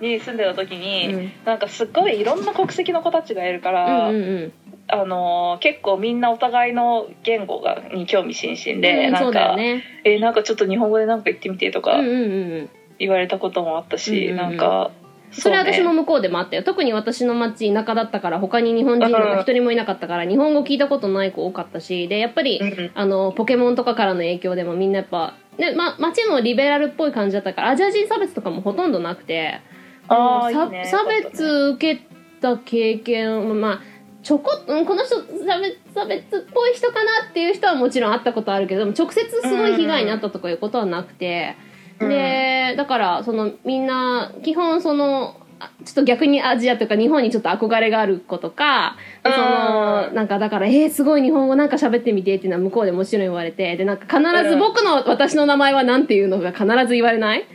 [0.00, 1.32] に住んでた時に、うん。
[1.44, 4.52] なんかすっごいいろんな国籍の子たちがいるから、うんうんうん。
[4.88, 9.82] あの結構みんなお互いの言語がに興味津々で、うん、なんか、よね。
[10.04, 11.98] えなんかちょっと日本語でなんか言ってみてとか
[12.98, 14.36] 言われたこともあったし、うんうんうん。
[14.36, 14.90] なんか
[15.32, 16.62] それは私も向こうでもあったよ。
[16.62, 22.60] 特に私の町田舎だったから他に日本人が一人もいなかったから日本語聞いたことない子多かったしでやっぱり、
[22.94, 29.60] あのポケモンとかからの影響でもみんなやっぱ、ねま、町もリベラルっぽい感じだったからアジア人差別とかもほとんどなくて
[30.08, 30.50] さあ
[30.84, 32.06] 差別受け
[32.40, 33.80] た経験まあ
[34.22, 41.71] ちょこっとうんこの人差別差別っぽい人かなっていう人はもちろん会ったことあるけども直接すごい被害に遭ったとかいうことはなくて、うん
[42.08, 50.14] でだからそのみんな基本そのあちょっと逆にアジアとか日本にちょっと憧れがある子とか、でそのうん。
[50.14, 54.58] なんかだから「えー、すごい日本語なんか喋ってみて」っていうのは向こうでもちろん言われてでなんか必ずうん。
[54.58, 57.46] 僕の私の名前はなんていうのが必ず言われない？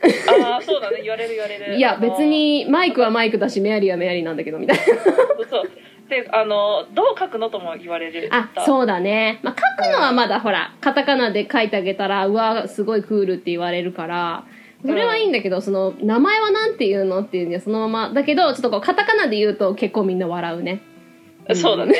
[0.00, 1.00] ああそうだね。
[1.02, 1.76] 言われる言われる。
[1.76, 4.84] いや別にマイクはマイクだしメアリーはメアリーなんだけどみたいな。
[5.50, 5.70] そう
[6.08, 8.28] であのどう書くのとも言われる。
[8.32, 14.44] あそうだね、まあ、書くのはまだほらカタカナで書いてあげたらうわすごいクールって言われるから
[14.82, 20.82] それはいいんだけど、その名前はなんて言うのっていうんでそのままだけどちょっとこうカタカナで言うと結構みんな笑うね。
[21.54, 21.94] そうだね。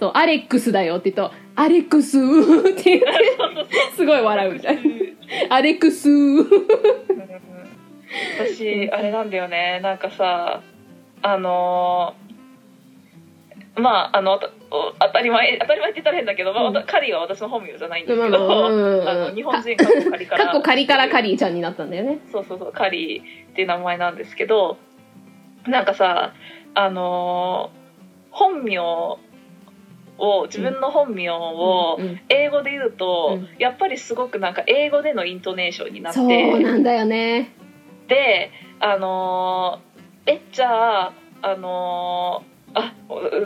[0.00, 3.06] そうアレックスだよって言うとアレックスーって言って
[3.96, 4.82] すごい笑うみたいな。
[5.56, 6.44] アレックスー。
[8.38, 9.80] 私あれなんだよね。
[9.82, 10.62] なんかさ
[11.22, 12.28] あのー
[13.80, 16.86] まああの当たり前当たり前って言ったら変だけど、まあうん。
[16.86, 22.18] カリーは私の本名じゃないんですまあけど、まあうんあの日本人カッコカリかからっこカリからカリーちゃんになったんだよね。
[22.32, 24.78] そうそうそうカリーっていう名前なんですけど
[25.68, 26.32] なんかさ
[26.74, 27.78] あのー
[28.30, 29.18] 本名を
[30.46, 32.20] 自分の本名をうん。
[32.28, 33.48] 英語で言うと、うん。
[33.60, 36.18] やっぱりすごくなんか英語でのイントネーションになって。
[36.18, 37.52] そうなんだよね。
[38.08, 38.50] で
[38.80, 39.87] あのー
[40.28, 41.12] えじゃあ
[41.42, 42.92] あのーあ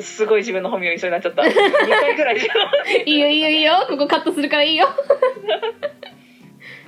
[0.01, 1.43] すごい自分の本名言いそうになっちゃった。
[1.43, 3.17] 2回ぐらい自分の本名い。
[3.17, 3.87] いよいいよいいよ。
[3.89, 4.89] ここカットするからいいよ。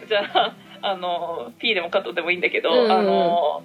[0.08, 2.92] じゃああの P でもカットでもいいんだけど、うんうん。
[2.92, 3.62] あの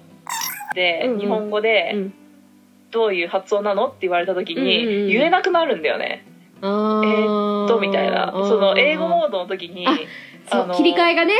[0.74, 1.18] で、うんうん。
[1.18, 2.14] 日本語でうん。
[2.92, 5.08] どういう発音なのって言われた時にうんうんうん。
[5.08, 6.24] 言えなくなるんだよね、
[6.60, 7.68] あー。
[7.68, 8.30] とみたいな。
[8.32, 9.86] その英語モードの時に
[10.50, 11.34] あの切り替えがね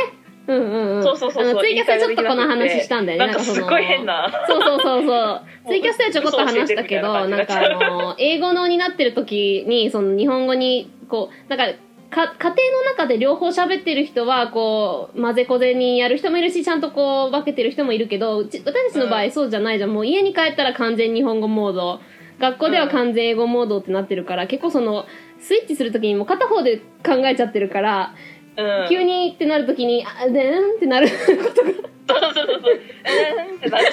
[0.47, 1.03] うんうんうん。
[1.03, 3.27] そうそうそうそうあのツイキャスでちょっとこの話したんだよね。
[3.27, 4.31] なんかすっごい変な。
[4.47, 5.41] そうそうそうそう。
[5.67, 11.75] ツイキャスでちょこっと話したけど、なんかあの、英語のになってる時に、その日本語に、こう、なんか、
[12.09, 19.93] か家庭の中で両方喋ってる人は、こう、混ぜこぜにやる人もいるし、ちゃんとこう、分けてる人もいるけど、うち私たちの場合そうじゃないじゃん。
[19.93, 21.99] もう家に帰ったら完全日本語モード。
[22.39, 25.05] 学校では完全英語モードってなってるから、結構その、
[25.39, 28.13] スイッチする時にもう片方で考えちゃってるから、
[28.57, 31.13] うん急にってなる時に、あ、でんってなるこ
[31.55, 31.71] とが。
[32.07, 33.91] そうそうそうそうえーんってなっちゃう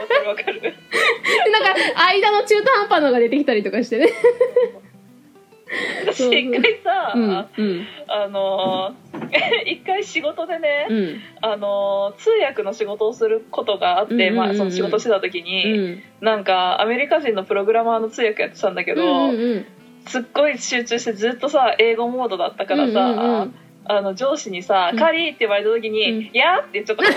[0.00, 0.70] わかるわかるで
[1.52, 4.08] なんか、間の中途半端のが出てきたりとかしてね。
[6.04, 7.46] 私一回さ、うん。
[7.56, 7.86] うん。
[8.08, 9.10] あのー
[9.66, 11.20] 一回仕事でね、うん。
[11.40, 16.02] あのー通訳の仕事をすることがあって、うんうんうんうんまあ、その仕事してた時うに、ん。
[16.20, 19.66] なんかアメリカ人のプログラマーの通訳やってたんだけど、うんうんうん
[20.06, 23.54] すっごい集中してずっとさ英語モードだったからさ、うんうんうん。
[23.86, 24.98] あの上司にさ「うん。
[24.98, 27.02] カリー」って言われた時にうん「いや」ってちゃった。
[27.04, 27.14] ある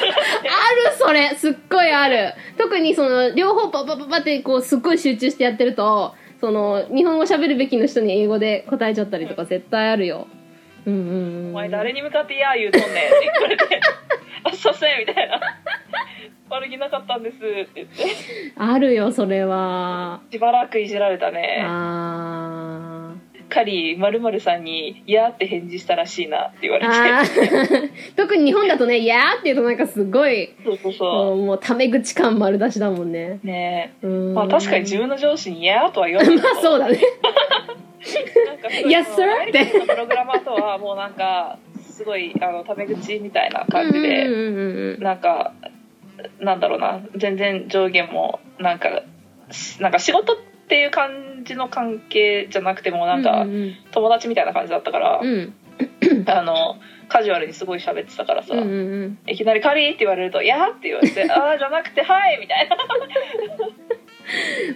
[0.97, 2.33] それすっごいある。
[2.57, 10.27] 特にその両方パパパパってこうすっごい集中してやってるとその日本語喋るべきの人に英語で答えちゃったりとか絶対あるよ。
[10.85, 11.49] うんうんうん。
[11.51, 13.63] お前誰に向かって「いや」言うとんねんって言われて
[14.43, 15.39] 「あすいません」みたいな
[16.53, 17.93] 「悪気なかったんです」って言って
[18.55, 20.21] あるよそれは。
[20.31, 21.63] しばらくいじられたね。
[21.67, 23.13] あ
[23.49, 27.93] カリーまるさんに「いや」って返事したらしいなって言わーれて。
[28.17, 31.45] 特に日本だとね「いや」って言うとなんかすごいそうそうもそう。
[31.45, 33.39] もうタメ口感丸出しだもんね。
[33.43, 34.33] うねうん。
[34.33, 36.97] まあ確かに自分の上司に「いや」とは言わない まあそうだね。
[38.47, 39.33] なんかい Yes, その sir?
[39.33, 45.03] アメリカ人のプログラマーとはもうなんかすごいあのタメ口みたいな感じで、うんうんうんうん。
[45.03, 45.53] なんか
[46.39, 47.01] なんだろうな。
[47.15, 49.03] 全然上限もなんか
[49.51, 50.35] しなんか仕事っ
[50.67, 53.45] ていう感じの関係じゃなくてもなんか
[53.91, 55.53] 友達みたいな感じだったから、うん。
[56.27, 56.77] あの
[57.09, 59.19] カジュアルにすごい喋ってたからさ、うんうんうん。
[59.27, 62.77] いきなり「カリー」って言われると「いや」って言われて「ああじゃなくて「はい」みたいな。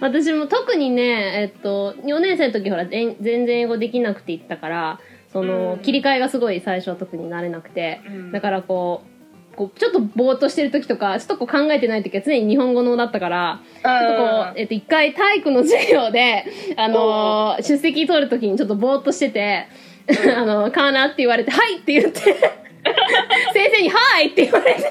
[0.00, 5.00] 私も特にね、えっと、4年生の時ほら全全然英語できなくて言ったから
[5.32, 5.78] その、うん。
[5.80, 8.32] 切り替えがすごい最初は特に慣れなくて、うん。
[8.32, 9.17] だからこう
[9.58, 16.44] こうちょっとぼーっとしてる時とかちょっとこう考えてない時は常に日本語のだったからちょっとこう、えっと、一回体育の授業で、
[16.76, 19.66] あのー出席取る時にちょっとぼーっとしてて
[20.36, 22.20] 「あのかな?」って言われて「はい」って言って
[23.52, 24.88] 先生に「はい」って言われて「は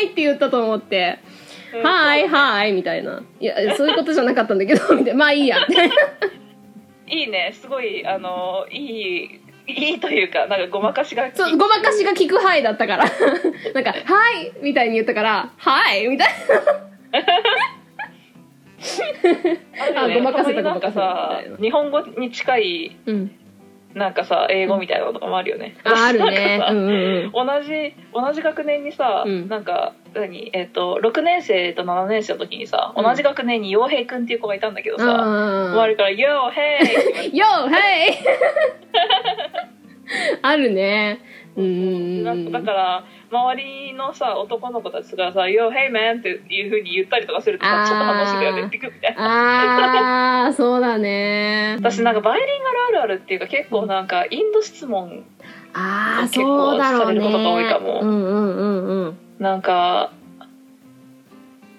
[0.00, 1.18] い」って言ったと思って。
[1.74, 3.22] うんはいはいみたいな。
[3.38, 5.14] いや、そういうことじゃなかったんだけど、みたいな。
[5.14, 5.94] まあいいや、み たいな。
[7.08, 13.04] いいねすごいあのいいいいというかなんかごまかしがそう、ごまかしが効くはいだったから。
[13.74, 16.28] なんか、はいみたいに言ったから、はいみたい
[19.80, 21.00] あるよねあごまかせたたまになんかさ
[21.44, 23.12] ごまかせ日本語に近いな。
[23.12, 23.30] うん。
[23.94, 26.92] なんかさ英語みたいなのとかもあるよね、うんうん
[27.24, 27.32] うん。
[27.32, 30.50] 同じ同じ学年にさ、うんなんか何？
[30.52, 36.50] えっ、と6年生と7年生の時にさうん同じ学年に陽平くんっていう子がいたんだけどさ、あ周りから「YO!
[36.50, 36.82] ヘイ!
[36.84, 38.16] 」って言われてよヘイ
[40.42, 41.20] あるね。
[41.56, 42.52] うんうんなうんん。
[42.52, 45.70] かだから周りのさ男の子たちがさ「YO!
[45.70, 50.46] ヘイ man!」っていう風に言ったりとかするとさあーちょっと話が出てくるみたいな。
[50.46, 51.76] あー、そうだね。
[51.78, 55.24] 私なんかバイリンガルあるあるっていうか結構なんかインド質問
[55.72, 57.04] あー、結構そうだろうね。
[57.06, 59.18] されることが多いかもうんうんうんうん。
[59.38, 60.12] なんか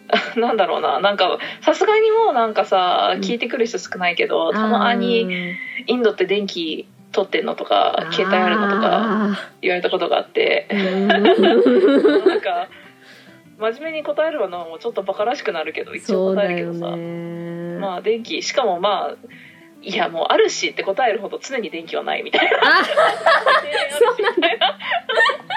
[0.38, 1.00] なんだろうな。
[1.00, 3.22] なんかさすがにもうなんかさうん。
[3.22, 10.68] 聞いてくる人少ないけどたまにインドって電気撮ってんのとか携帯あるのとかあ言われたことがあって。
[10.70, 12.68] ーなんか
[13.58, 17.80] 真面目に答えるのもちょっとバカらしくなるけど一応答えるけどさ、ね。
[17.80, 19.16] まあ電気しかもまあ
[19.82, 22.58] いやもうあるしって答えるほど常に電気はないみたいな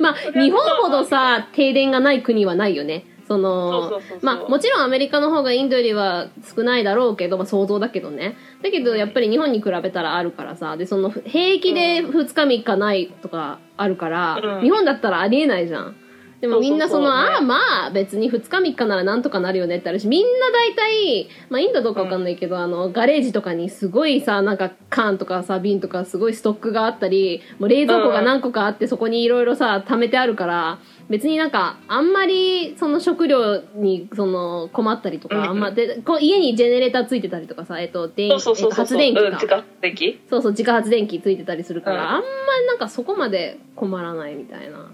[0.00, 3.06] まあ、日本ほどさ、停電がない国はないよね。
[3.26, 8.36] その、まあ、もちろんアメリカの方がインドよりは少ないだろうけど、まあ、想像だけどね。
[8.62, 15.96] だけど、やっぱり日本に比べたらあるからさ、で、その、平気で2日3日ないとかあるから、うん日本だったらありえないじゃん。
[16.40, 17.34] でもみんなその、ね。
[17.34, 39.28] ああ、まあ、別に2日3日ならなんとかなるよねってあるし、みんな大体、まあ、インドどうかわかんないけど、あの、ガレージとかにすごいさ、なんか缶とかさ、瓶とかすごいストックがあったり、もう冷蔵庫が何個かあって、そこにいろいろさ、貯めてあるから、別になんか、あんまり、その食料に、その、困ったりとか、うんあんま、で、こう家にジェネレーターついてたりとかさ、えっと、電発電機か。
[39.28, 42.08] うん自家電気そうそう、自家発電機ついてたりするから、うん。
[42.08, 42.20] あんま
[42.60, 44.90] りなんかそこまで困らないみたいな。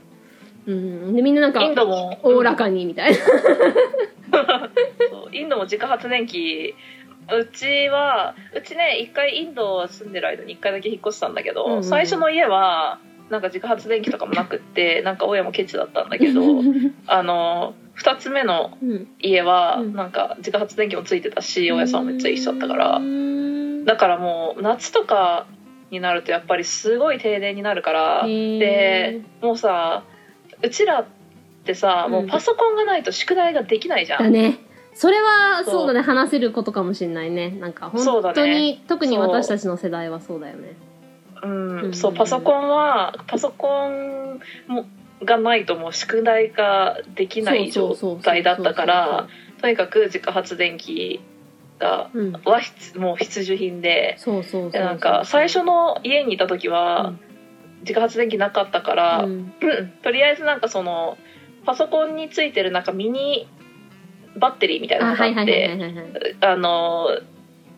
[0.66, 1.14] うん。
[1.16, 3.16] で、みんななんかイン、ドもおおらかにみたいな。
[5.10, 6.74] そうインドも自家発電機
[7.32, 16.42] うちはうちね一回インド住んでる間に一回だけ引っ越したんだけど、うんうん最初の家はなんか自家発電機とかもなくってなんか親もケチだったんだけど
[17.06, 19.08] あの2つ目のうん。
[19.20, 25.46] 家はうんなんか自家発電機もついてたし親さんもめっちゃいい人だったからうんだからもう夏とか
[25.90, 30.02] になるとやっぱりすごい停電になるからでもうさ
[30.62, 31.06] うちらっ
[31.64, 34.22] てさもうパソコンがないと宿題ができないじゃん。
[34.22, 34.58] だね。
[34.92, 37.50] それは、そうだね、話せることかもしれないね。
[37.50, 40.74] なんか、本当に、特に私たちの世代はそうだよね。
[41.42, 44.86] うんうんそうパソコンはパソコンも
[45.24, 49.28] がないともう宿題ができない状態だったから
[49.60, 51.20] とにかく自家発電機
[51.78, 52.32] がうん。
[52.44, 57.29] は必もう必需品でそうそうなんか最初の家にいた時は、うん
[57.80, 59.52] 自家発電機なかったから、うん。
[60.02, 61.16] とりあえずなんかその
[61.64, 63.48] パソコンについてるなんかミニ
[64.36, 65.70] バッテリーみたいなあ、のがあって。
[66.40, 67.08] あの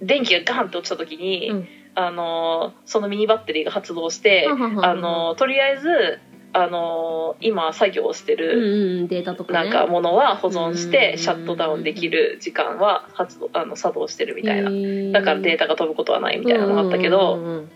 [0.00, 1.68] 電気がガンって落ちた時に、うん。
[1.94, 6.20] あのそのミニバッテリーが発動して、あのとりあえず
[6.54, 9.70] あの今作業してうんるうん、データとかね。
[9.70, 14.70] なんかものは保存しうんてシャットダウンできる時間は発動あの作動してるみたいな。
[14.70, 17.70] なだからデータが飛ぶことはないみたいなのがあったけど、うんうん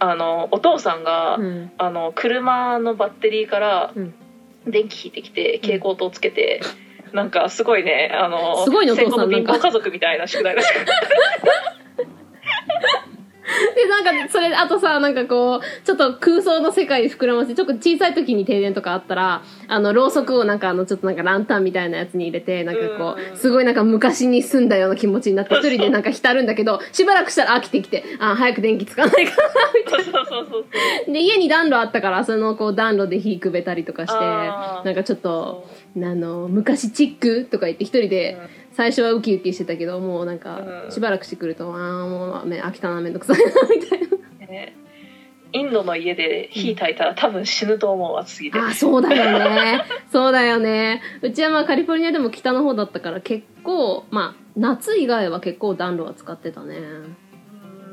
[0.00, 1.44] あのお父さんが、うん。
[1.44, 4.14] うんあの車のバッテリーからうん。
[4.66, 6.60] 電気引いてきて蛍光灯つけて、
[7.12, 10.92] なんかすごいねあのすごいねお父さん貧乏家族みたいな宿題らしくて
[13.74, 29.32] で、なんか、それ、あとさ、なんかこう、ちょっと空想の世界で膨らませて、ちょっと小さい時に停電とかあったら、あの、ろうそくをなんかあの、ちょっとなんかランタンみたいなやつに入れて、なんかこうすごいなんか昔に住んだような気持ちになって、 一人でなんか浸るんだけど、しばらくしたら飽きてきて、あ、早く電気つかないか
[29.88, 30.64] そうそうそうそう
[31.06, 31.12] な。
[31.12, 38.36] で、家に暖炉あったから、そのこう暖炉で火くべたりとかして、なんかちょっと、あの、昔チックとか言って一人で、
[38.78, 44.46] 最初はウキウキしてたけど、もうなんかう、んしばらくしてくると、ああ、もうめ飽きたな、めんどくさいな、みたいな。
[44.46, 44.76] ね
[45.52, 49.82] インドの家で火焚いたら多分死ぬと思う暑すぎてあ、そうだよね。
[50.12, 51.02] そうだよね。
[51.22, 56.76] うちはまあカリフォルニアでも北の方だったから結構、まあ夏以外は結構暖炉は使ってたね。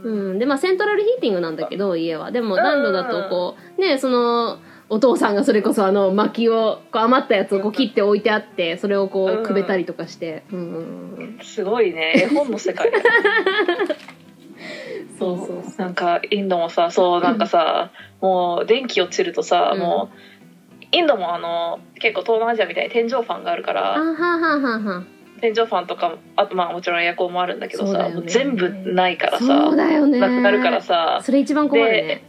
[0.04, 0.38] うん。
[0.40, 2.32] で、まあセントラルヒーティングなんだけど、家は。
[2.32, 10.44] でも暖炉だとこう、ね、その、お父さんがそれこそあの薪を、こう余ったやつをこう切って置いてあって、それをこうくべたりとかして。
[10.52, 11.40] うん。
[11.42, 12.92] すごいね絵本の世界
[15.18, 15.82] そうそうそう。
[15.82, 20.18] なんかインドもさそうなんかさもう電気落ちるとさ、うんもう
[20.92, 23.96] インドもあの結構東南アジアみたいに天井ファンがあるかあら。
[25.42, 30.20] 天井ファンとかあとまあもちろんエアコンもあるんだけどさ、ね全部ないからそさうだよね。
[30.20, 32.24] なくなるからさそれ一番困るね。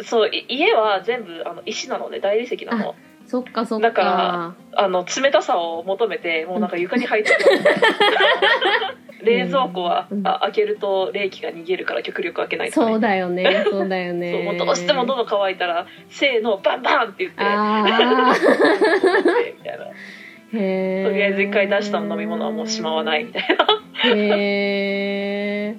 [0.00, 2.94] そうい家は全部あの石なので大理石なの
[3.26, 3.88] そっかそっか。
[3.88, 7.36] だからあの冷たさを求めてもうなんか床に入ってる
[9.24, 13.64] 冷蔵庫は、うんあ開けると冷気が逃げるから極力開けないとね そうだよね。
[13.70, 14.32] そうだよね。
[14.32, 17.90] そうもうどうしても喉乾いたら「せーのバンバン!」って言ってあみ
[19.64, 19.84] たいな。
[20.52, 23.66] とりあえず一回出した飲み物はもうしまわないみたいな
[24.14, 25.76] へえ。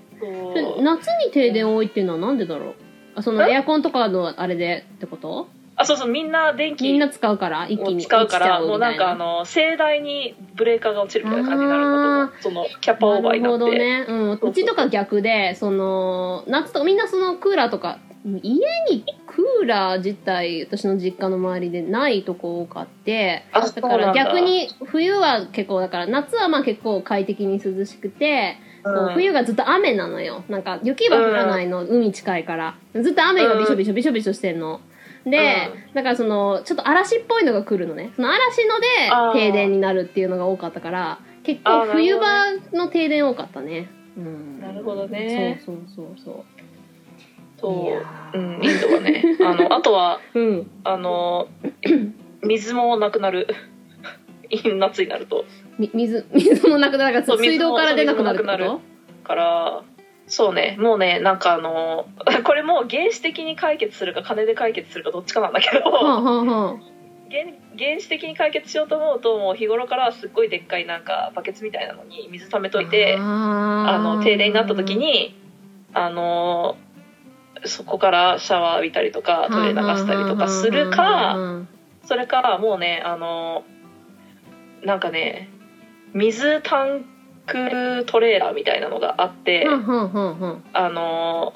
[0.81, 2.69] 夏に停電多いっていうのはなんでだろう？
[2.69, 2.73] あ、
[3.21, 5.47] そのエアコンとかのあれでってこと？
[5.75, 7.67] あそうそうみんな電気みんな使うから？
[7.67, 14.05] 一気をに使うからもうなんかあの盛大にブレーカーが落ちるみたいな感じになるんだと思うそのキャパオーバーになるほなってどね。
[14.07, 14.39] うん。
[14.39, 18.59] そうちとか逆で、その、夏とかみんなそのクーラーとか、家
[18.89, 30.43] にクーラー自体、私の実家の周りでないとこ多かって、だから逆に冬は結構、だから夏はまあ結構快適に涼しくて、こう冬がずっと雨なのよ。
[30.49, 32.75] なんか雪は降らないの、海近いから。
[33.01, 34.81] ずっと雨がびしょびしょびしょびしょしてんの。
[35.25, 38.11] で、だからそのちょっと嵐っぽいのが来るのね。
[38.15, 38.79] その嵐の
[39.33, 42.27] で停電になるっていうのが多かったから結構冬場
[42.73, 43.89] の停電多かったね。
[44.17, 44.59] うん。
[44.59, 45.61] なるほどね。
[45.65, 46.43] そうそうそうそう。
[47.59, 48.01] そ
[48.33, 49.23] う、うん、インドはね。
[49.41, 50.71] あの あとはうん。
[50.83, 51.47] あの
[52.43, 53.47] 水もなくなる。
[54.77, 55.45] 夏になると
[55.79, 59.83] み水 水もなくなるからそう水道から出なくなるから
[60.27, 62.05] そうねもうねなんかあの
[62.43, 66.93] これもう原始的に解決するか金で解決するかどっちかなんだけど、とはあはあはあ。
[67.29, 67.45] 原
[67.77, 75.35] 原始的に解決しようと思うともう日頃からすっごいでっかいなんかバケツみたいなのに水溜めといてああの停電になった時に
[75.93, 76.77] あの
[77.65, 81.65] そこからシャワー浴びたりとかトイレ流したりとかするか
[82.03, 83.63] それからもうねあの
[84.83, 85.49] なんかね
[86.13, 87.05] 水タン
[87.45, 90.63] クトレーラーみたいなのがあってはんはんはんはん。
[90.73, 91.53] あの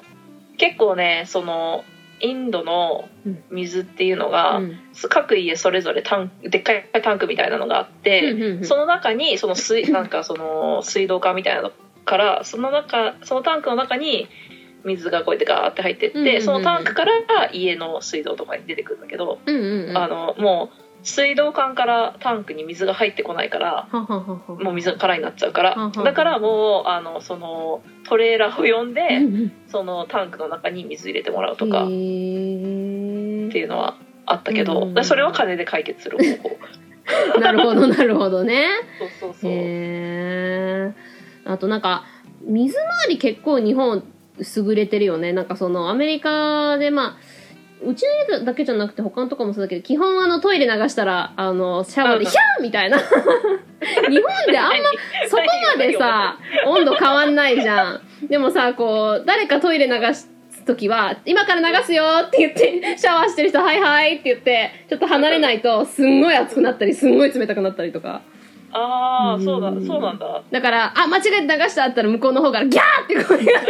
[0.58, 1.84] 結構ねその
[2.20, 3.08] インドの
[3.50, 4.78] 水っていうのが、うん。
[5.08, 8.64] 各家それぞれタンでっかいタンクみたいなのがあって、うんうんうん。
[8.64, 11.72] その中にその水 なんかその水道管みたいなの
[12.04, 14.28] からその中そのタンクの中に
[14.84, 16.42] 水がこうやってガーって入ってって、うんうんうん。
[16.42, 19.96] そのタンクから家の水道とかに出てくるんだけど、うんうんうん。
[19.96, 33.96] あのもう水道管からタンクに水が入ってこないからもう水が空になっちゃうから、だからもうあのそのトレーラーを呼んで、そのタンクの中に水入れてもらうとかっていうのは
[34.26, 36.58] あったけど、うんそれは金で解決する方法。
[37.40, 38.66] なるほどなるほどね。
[38.98, 40.92] そうそうそう、へえ
[41.46, 42.04] あとなんか
[42.42, 44.04] 水回り結構日本
[44.38, 45.32] 優れてるよね。
[45.32, 47.37] なんかそのアメリカでまあ
[47.82, 52.30] うちの家だけじゃなくて他のとこもそうだけど基本あのトイレ流したらあのシャワーでうん。
[52.30, 52.98] ヒャーみたいな。
[53.00, 54.74] 日本であんま
[55.28, 55.42] そこ
[55.76, 58.00] までさ温度変わんないじゃん。
[58.28, 60.28] でもさこう誰かトイレ流す
[60.64, 68.22] 時は今から流すよって言ってシャワーしてる人はいはいって言ってちょっと離れないとすんごい熱くなったりすんごい冷たくなったりとか。
[68.70, 70.42] ああそうだうんそうなんだ。
[70.50, 73.60] だからあ間違えて流したったら向こうの方からギャーって声が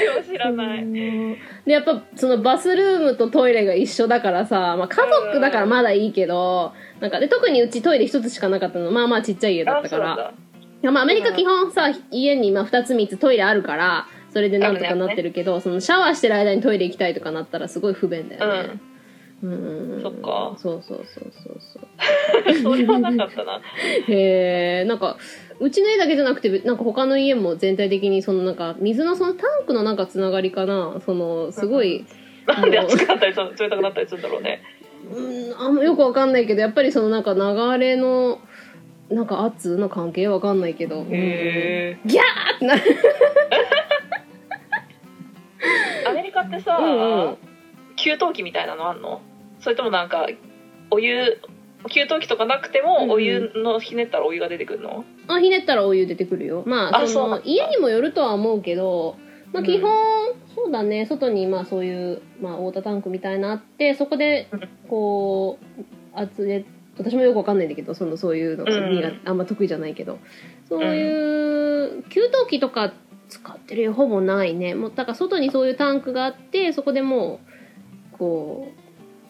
[0.00, 0.86] でも知らない。
[0.86, 1.38] で
[1.72, 10.34] やっぱそのバスルームとトイレが一緒だからさ、まあ、家族だからまだいいけどなんかで特にうちトイレ一つしかなかったのまあまあちっちゃい家だあったから。
[10.82, 18.80] まあアメリカ基本さ家にまあ2つ3つトイレあるからそれでなんとかなってるけど、そのシャワーしてる間にトイレ行きたいとかなったらすごい不便だよね。
[19.42, 20.00] うん。
[20.02, 20.56] そっか。
[20.58, 22.54] そうそうそうそうそう。
[22.62, 23.60] それはなかったな。
[24.08, 25.16] へえんか
[25.60, 32.06] うちの家だけじゃなくてなんか他の家も全体的にそのなんか水のそのタンクのなんかつながりかなそのすごい、
[32.46, 34.62] なんで熱くなったり冷たくなったりするんだろうね。
[35.12, 38.40] うん、あんまよくわかんないけどやっぱりそのなんか流れの
[39.10, 42.82] なんか圧の関係はわかんないけど、へえギャーってなる。
[46.06, 47.36] アメリカってさ、うんうん。
[47.96, 49.20] 給湯器みたいなのあんの？
[49.60, 50.28] それともなんか
[50.90, 51.40] お湯
[51.90, 53.10] 給湯器とかなくても、うんうん。
[53.12, 55.04] お湯のひねったらお湯が出てくるの？
[55.28, 56.62] あひねったらお湯出てくるよ。
[56.66, 59.16] まあその家にもよるとは思うけど、
[59.52, 59.66] まあ、うん。
[59.66, 59.90] 基本、
[60.54, 61.06] そうだね。
[61.06, 66.64] 外にまあそういう、まあ、ウォータータンクみたいなのあってそこでうんこう圧で
[66.98, 68.72] 私もよくわかんないんだけどそのそういうのが
[69.24, 70.18] あんま得意じゃないけど。
[70.68, 72.92] そういう給湯器とか
[73.28, 74.74] 使ってるよほぼないね。
[74.74, 77.40] もうだから外にそういうタンクがあってそこでも
[78.14, 78.77] うこう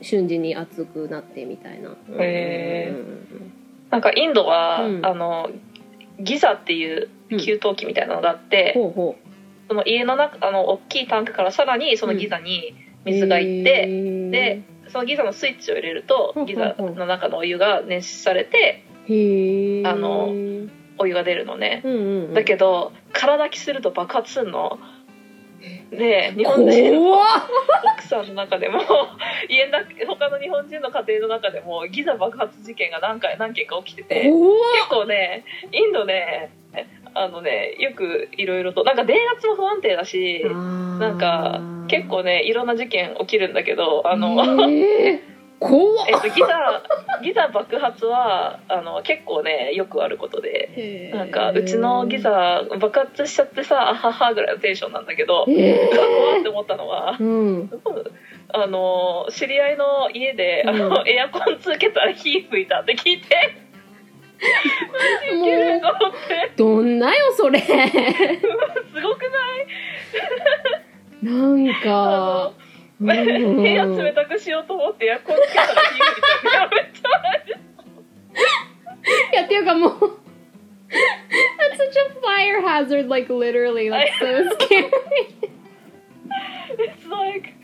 [0.00, 1.96] 瞬時に熱くなってみたいな。
[2.18, 2.96] へー。
[2.96, 3.52] うん
[3.90, 5.06] なんかインドは、うん。
[5.06, 5.48] あの
[6.20, 9.28] ギザっていう給湯器みたいなのがあって、ほうほう。
[9.68, 12.74] その家の中あの大きいタンクからさらにそのギザに
[13.04, 18.84] 水がいって、てでそのギザのスイッチを入れるとギザの中のお湯が熱されて
[19.86, 20.30] あの
[20.98, 24.78] お湯が出るのね、うんうんうん、だけど空炊きすると爆発すんの
[25.90, 27.18] で日本人の
[27.94, 28.80] 奥さんの中でも
[29.48, 34.34] 家の中他の日本人の家庭の中でもギザ爆発事件が何回何件か起きてて結
[34.88, 36.50] 構ねインドね
[37.14, 45.20] あのねよくいろいろとなんか電圧も不安定だしななんか結構ねいろんな事件起きるんだけどあの、えー、
[45.60, 46.06] 怖っ。
[46.08, 46.82] えっと、ギザ
[47.22, 51.10] ギザ爆発はあの結構ねよくあることで。
[51.14, 55.72] なんかうちのギザ爆発しちゃってさあははぐらいのテンションなんだけど、え。
[55.74, 57.70] うわ怖って思ったのはー、うん。
[58.50, 61.08] あの知り合いの家であの、うん。
[61.08, 63.54] エアコンつけたら火吹いたって聞いて
[65.32, 65.48] いもう
[66.56, 67.58] どんなよそれ。
[67.60, 69.66] すごくない？
[71.22, 72.67] なんあかの
[73.00, 77.08] 部屋冷たくしようと思ってエアコンつけたら火吹いたってやめちゃ
[79.32, 80.18] いやっていうかもう
[80.90, 84.90] That's such a fire hazard, like literally, like so scary.
[86.78, 87.54] It's like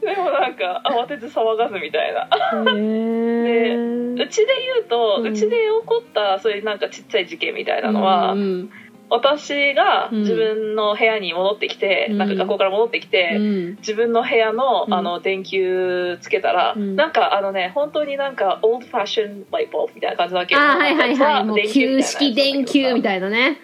[0.00, 2.28] でもなんか慌てて騒がずみたいな。
[2.76, 8.70] へうちで言うと、ううんちで起こったそういうなんかちっちゃい事件みたいなのは、うん
[9.10, 10.18] 私がうん。
[10.20, 12.18] 自分の部屋に戻ってきて、うん。
[12.18, 13.76] なんか学校から戻ってきて、うん。
[13.76, 14.94] 自分の部屋のうん。
[14.94, 16.96] あの電球つけたら、うん。
[16.96, 23.58] なんかあのね本当になんかオールファッションライトボールみたいな感じだけどあはいはいはいもう旧式電球みいたいなね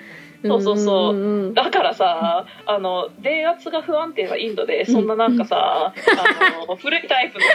[0.46, 7.50] そうそうそうんんんだからさあの電圧が不安定なインドでそんななんかさ、あの 古いタイプのさ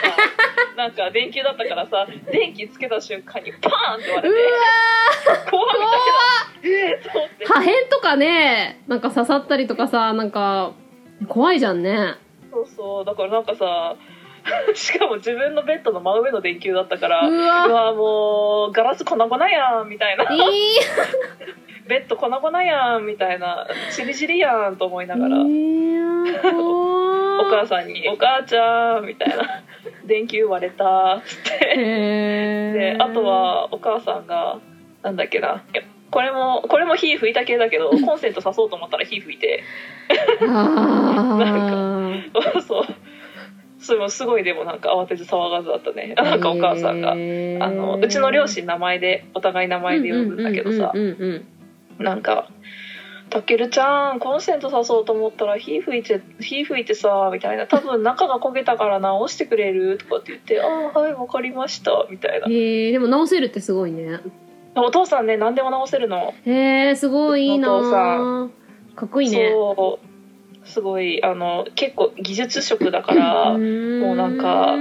[0.76, 4.46] なんか電球だったからさ電気つけた瞬間にパーンって割うれて
[5.30, 5.96] わ怖みたいな
[6.64, 7.46] えー、って。
[7.46, 10.74] ー破片とかねなんか刺さったりとかさなんか
[11.28, 12.16] 怖いじゃんね。
[12.52, 13.06] そうそう。
[13.06, 13.96] だからなんかさ
[14.74, 17.68] しかも自分のベッドの真上の電球だったからうわ。
[17.68, 20.24] うわもうガラス粉々やんみたいな。
[20.24, 20.28] え
[21.90, 26.58] ベッド粉々やんみたいなチリチリやんと思いながら、ー、
[27.42, 29.64] お母さんに「お母ちゃん」みたいな
[30.06, 31.74] 「電球割れた」っつって。
[31.78, 34.60] へであとはお母さんが
[35.02, 35.64] なんだっけな。
[36.12, 39.64] これもこれも火吹いた系だけど コンセント刺そうと思ったら火吹いて。
[42.36, 42.84] あそう。
[43.80, 46.14] それもすごいでもなんか慌てず騒がずだったね。
[46.16, 47.14] ーなんかお母さんが。
[47.16, 47.64] へー。
[47.64, 50.92] あのうちの両親名前でお互い名前で呼ぶんだけどさ。
[50.94, 51.59] うんうんうんうん
[52.00, 52.48] なんか
[53.30, 62.48] 「たけるちゃんコンセント刺そうと思ったら火吹いて火吹いてさ」みたいな「多分中が焦げたから直してくれる?」とかって言って「ああはいわかりました」みたいな。
[62.48, 64.20] へえでも直せるってすごいね。
[64.76, 66.34] お父さんね何でも直せるの。
[66.46, 68.50] へえすごいいいなお父さ
[68.96, 69.50] かっこいいね。
[69.52, 70.10] そう。
[70.68, 74.76] すごいあの結構技術職だからももうなんか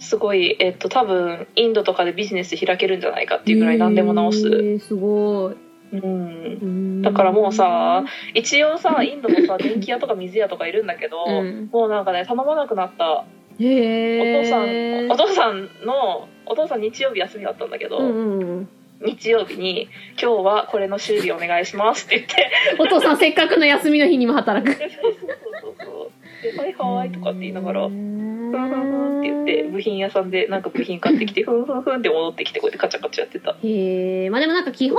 [0.00, 5.54] すごいえっと多分インドとかでビジネス開けるんじゃないかっていうぐらい何でも直す、へえすごい
[5.92, 11.68] うん、だからもうさ一応さインドもさ 電気屋とか水屋とかいるんだけど、うん。
[11.70, 13.24] もうなんかね頼まなくなった。
[13.54, 18.68] お父さんお父さんのお父さん日曜日休みだったんだけど、うんうんうん。
[19.04, 19.88] 日曜日に
[20.20, 22.50] 「今日はこれの修理お願いします」って言って。
[22.78, 24.72] お父さんせっかくの休みの日にも働く。
[24.74, 25.14] そうそう
[25.60, 33.56] そうそうで「はいはい」とかって言いながら「ふふんふんふん」って言って部品屋さんでなんか部品買ってきて「ふんふんふん」って戻ってきてこうやってカチャカチャやってた。
[33.62, 34.98] へえまあでもなんか基本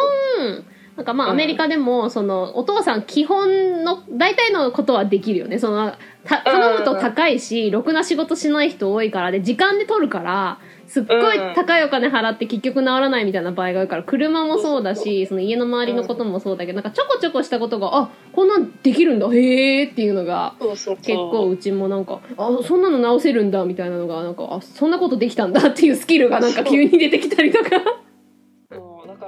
[0.96, 1.34] なんかまあうん。
[1.34, 5.60] アメリカでもそのお父さん基本の大体のことはできるよね。
[5.60, 20.56] そのた頼むと高いしろくな仕事しない人多いからで時間で取るからすっごい高いお金払って結局治らないみたいな場合があるから車もそうだしその家の周りのこともそうだけどなんかちょこちょこしたことがあこんなんできるんだへえっていうのが
[21.02, 27.70] 結構うちもなんかあそんなの直せるんだみたいなのがなんかあそんなことできたんだっていうスキルがなんか急に出てきたりとか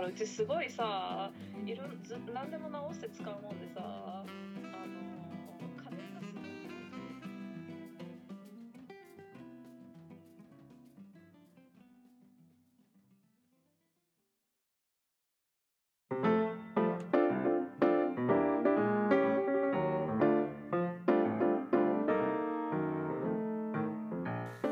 [0.05, 1.31] からうちすごいさ
[1.65, 3.64] いろず何でも直して使うもんで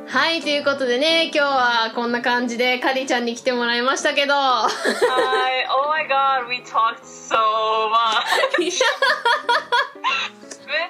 [0.07, 4.69] はいということでね今日はこんな感じでカリちゃんに来てもらいましたけど Hi,
[5.69, 7.35] oh my god, we talked so
[7.89, 8.59] much.
[8.59, 8.71] めっ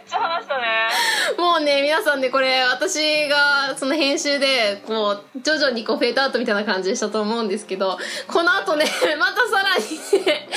[0.07, 0.64] ちゃ話したね。
[1.38, 7.97] もうね皆さんねこれ私がその編集でこう徐々にこうフェードアウトみたいな感じでしたと思うんですけど
[8.28, 8.86] この後ね
[9.20, 10.49] またさらにね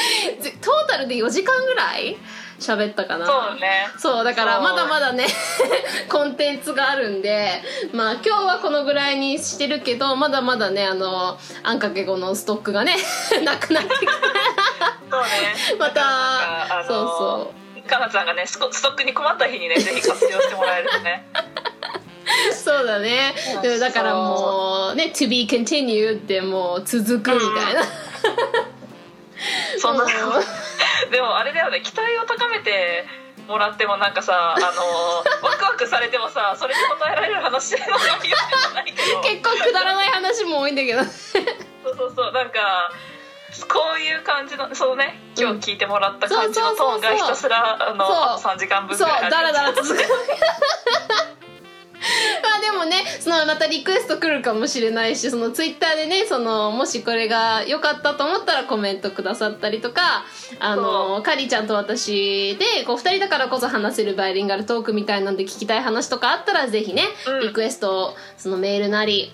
[0.63, 2.17] トータルで4時間ぐらい
[2.59, 3.27] 喋ったかな。
[3.27, 3.89] そうね。
[3.99, 5.27] そうだからまだまだね
[6.09, 12.97] コンテンツがあるんでまあ今日はこのぐらいにしてるけどまだまだねあのあんかけ語のストックがね
[13.45, 14.07] なくなってきて
[15.11, 15.55] そうね。
[15.79, 17.67] またそうそう。
[17.89, 21.27] かなちゃんがねストックに困った日にねぜひ活用してもらえるとね。
[22.53, 23.35] そうだね。
[23.81, 27.83] だからもうね「to be continued」ってもう続くみたいな、
[29.79, 30.05] そんな。
[30.05, 30.45] もう
[31.11, 33.07] でもあれだよね期待を高めて
[33.49, 39.21] もらってもなんかさあの ワクワクされてもさそれに応えられる話の内容じゃないけど。
[39.21, 42.91] 結構くだらない話も多いんだけどそうそうそうなんか
[43.69, 48.17] こういう感じのそうね今日聞いてもらった感じのトーンがひたすらあのそう。
[48.17, 50.03] あと3時間分ぐそうらいあるだらだら続く
[52.43, 60.25] まあでもねそのまたリクエスト来るかもしれないしそのツイッターでねそのもしこれが良かったと思ったらコメントくださったりとか
[60.61, 67.41] あのカリちゃんと私でこう2人だからこそ話せるバイリンガルトークみたいなんで聞きたい話とかあったらぜひね、うん。
[67.41, 69.33] リクエストをそのメールなり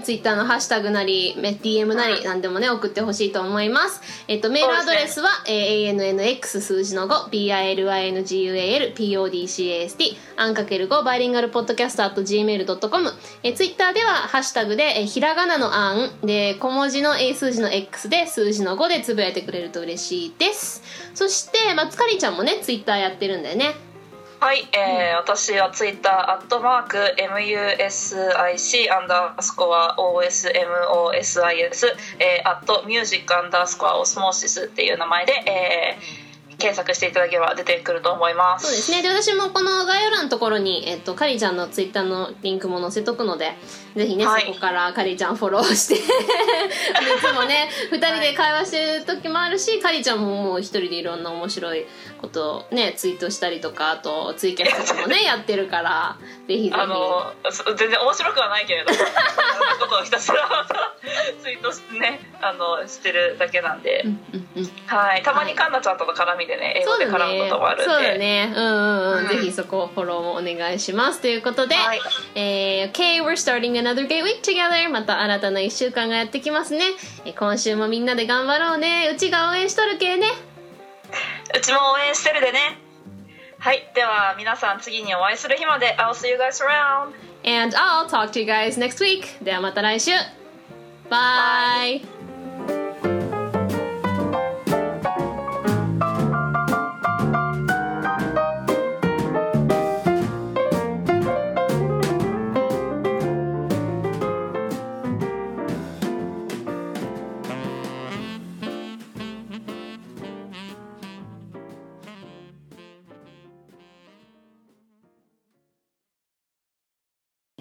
[0.00, 4.00] ツイッターのハッシュタグなり、メ DM なり、なんでもね、送ってほしいと思います。
[4.28, 13.12] えっと、メールアドレスは、えー ANNX 数字の5、BILINGUAL、PODCAST、アンかける5、バイリンガルポッドキャスト at gmail.com。
[13.42, 20.82] えー、ツイッターでは、ハッシュタグで、えーひらがなのアン、で、小文字の A 数字の X で、数字の5でつぶやいてくれると嬉しいです。
[21.14, 23.89] そして、まあ、つかりちゃんもね、ツイッターやってるんだよね。
[24.40, 31.86] はい、えー私はツイッターアットマーク MUSIC アンダースコア OSMOSIS
[32.18, 36.30] えーアットミュージックアンダースコアオスモーシスっていう名前で、えー
[36.60, 39.02] 検索していただければ出てくると思いますそうですね。
[39.02, 43.52] で、私もこの概要欄のところに、えっと、かりちゃんのツイッターのリンクも載せとくので、
[43.94, 44.46] ぜひね、はい。
[44.46, 51.86] そこからかりちゃんフォローして、いつもね、二人で会話してる時もあるし、かりちゃんももう一人でいろんな面白い
[52.20, 56.16] ことをね、ツイートしたりとか、あとツイキャスとかもね、 やってるから、
[56.46, 56.74] ぜひぜひ。
[56.74, 59.12] あのそ全然面白くはないけれどもそんな
[59.80, 60.36] ことをひたすら
[61.42, 64.70] ツイートしてねあのしてるだけなんで、うんうんうん。
[64.86, 67.84] はい、たまにカンナちゃんとの絡みでね英語で絡むねこともあるんで。
[67.84, 68.52] そうだね。
[68.54, 69.28] うんうんうん、うん。
[69.28, 71.20] ぜひそこフォローもお願いします。
[71.20, 72.00] ということで、はい。
[72.34, 74.88] えー OK we're starting another gay week together.
[74.90, 76.84] また新たな1週間がやってきますね。
[77.24, 79.10] えー今週もみんなで頑張ろうね。
[79.12, 80.26] うちが応援しとるけね。
[81.56, 82.78] うちも応援してるでね。
[83.58, 87.12] はいでは皆さん次にお会いする日まで I'll see you guys around
[87.44, 90.12] and I'll talk to you guys next week ではまた来週。
[91.10, 92.29] バイ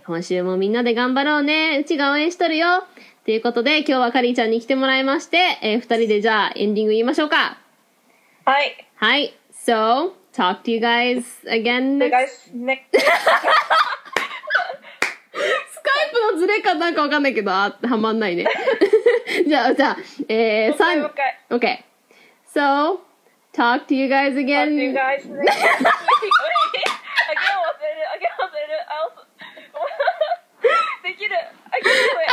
[0.10, 1.78] 今週もみんなで頑張ろうね。
[1.80, 2.84] うちが応援しとるよ。
[3.26, 7.60] ということで、今日はかりんちゃんに来てもらいまして、えー二人でじゃあエンディング言いましょうか。
[8.43, 9.38] はいはい。
[9.53, 13.03] So, talk to you guys again next guys next ス
[15.32, 18.47] カイプのズレかなんかわかんないけど、あ、はまんないね。
[19.47, 19.97] じゃあ、じゃあ、
[20.28, 21.84] えー、三もう一回 OK.
[22.51, 22.97] So,
[23.53, 24.93] talk to you guys Talk to you again.
[24.95, 25.53] guys next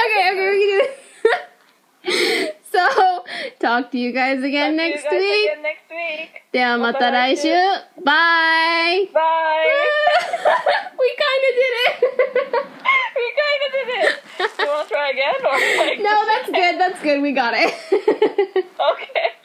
[0.05, 0.41] げる。
[0.41, 0.85] Okay, okay,
[2.03, 2.55] okay.
[2.71, 2.79] so,
[3.59, 5.49] talk to you guys again next week.
[5.49, 6.41] Again next week.
[6.51, 7.49] ではまた来週。
[8.03, 9.09] Bye!
[9.13, 9.21] Bye.
[10.97, 12.01] We kinda did it!
[13.15, 14.21] we kind of did it.
[14.59, 15.39] You want to try again?
[15.45, 17.73] Or like, no, that's good, that's good, we got it.
[18.81, 19.41] Okay.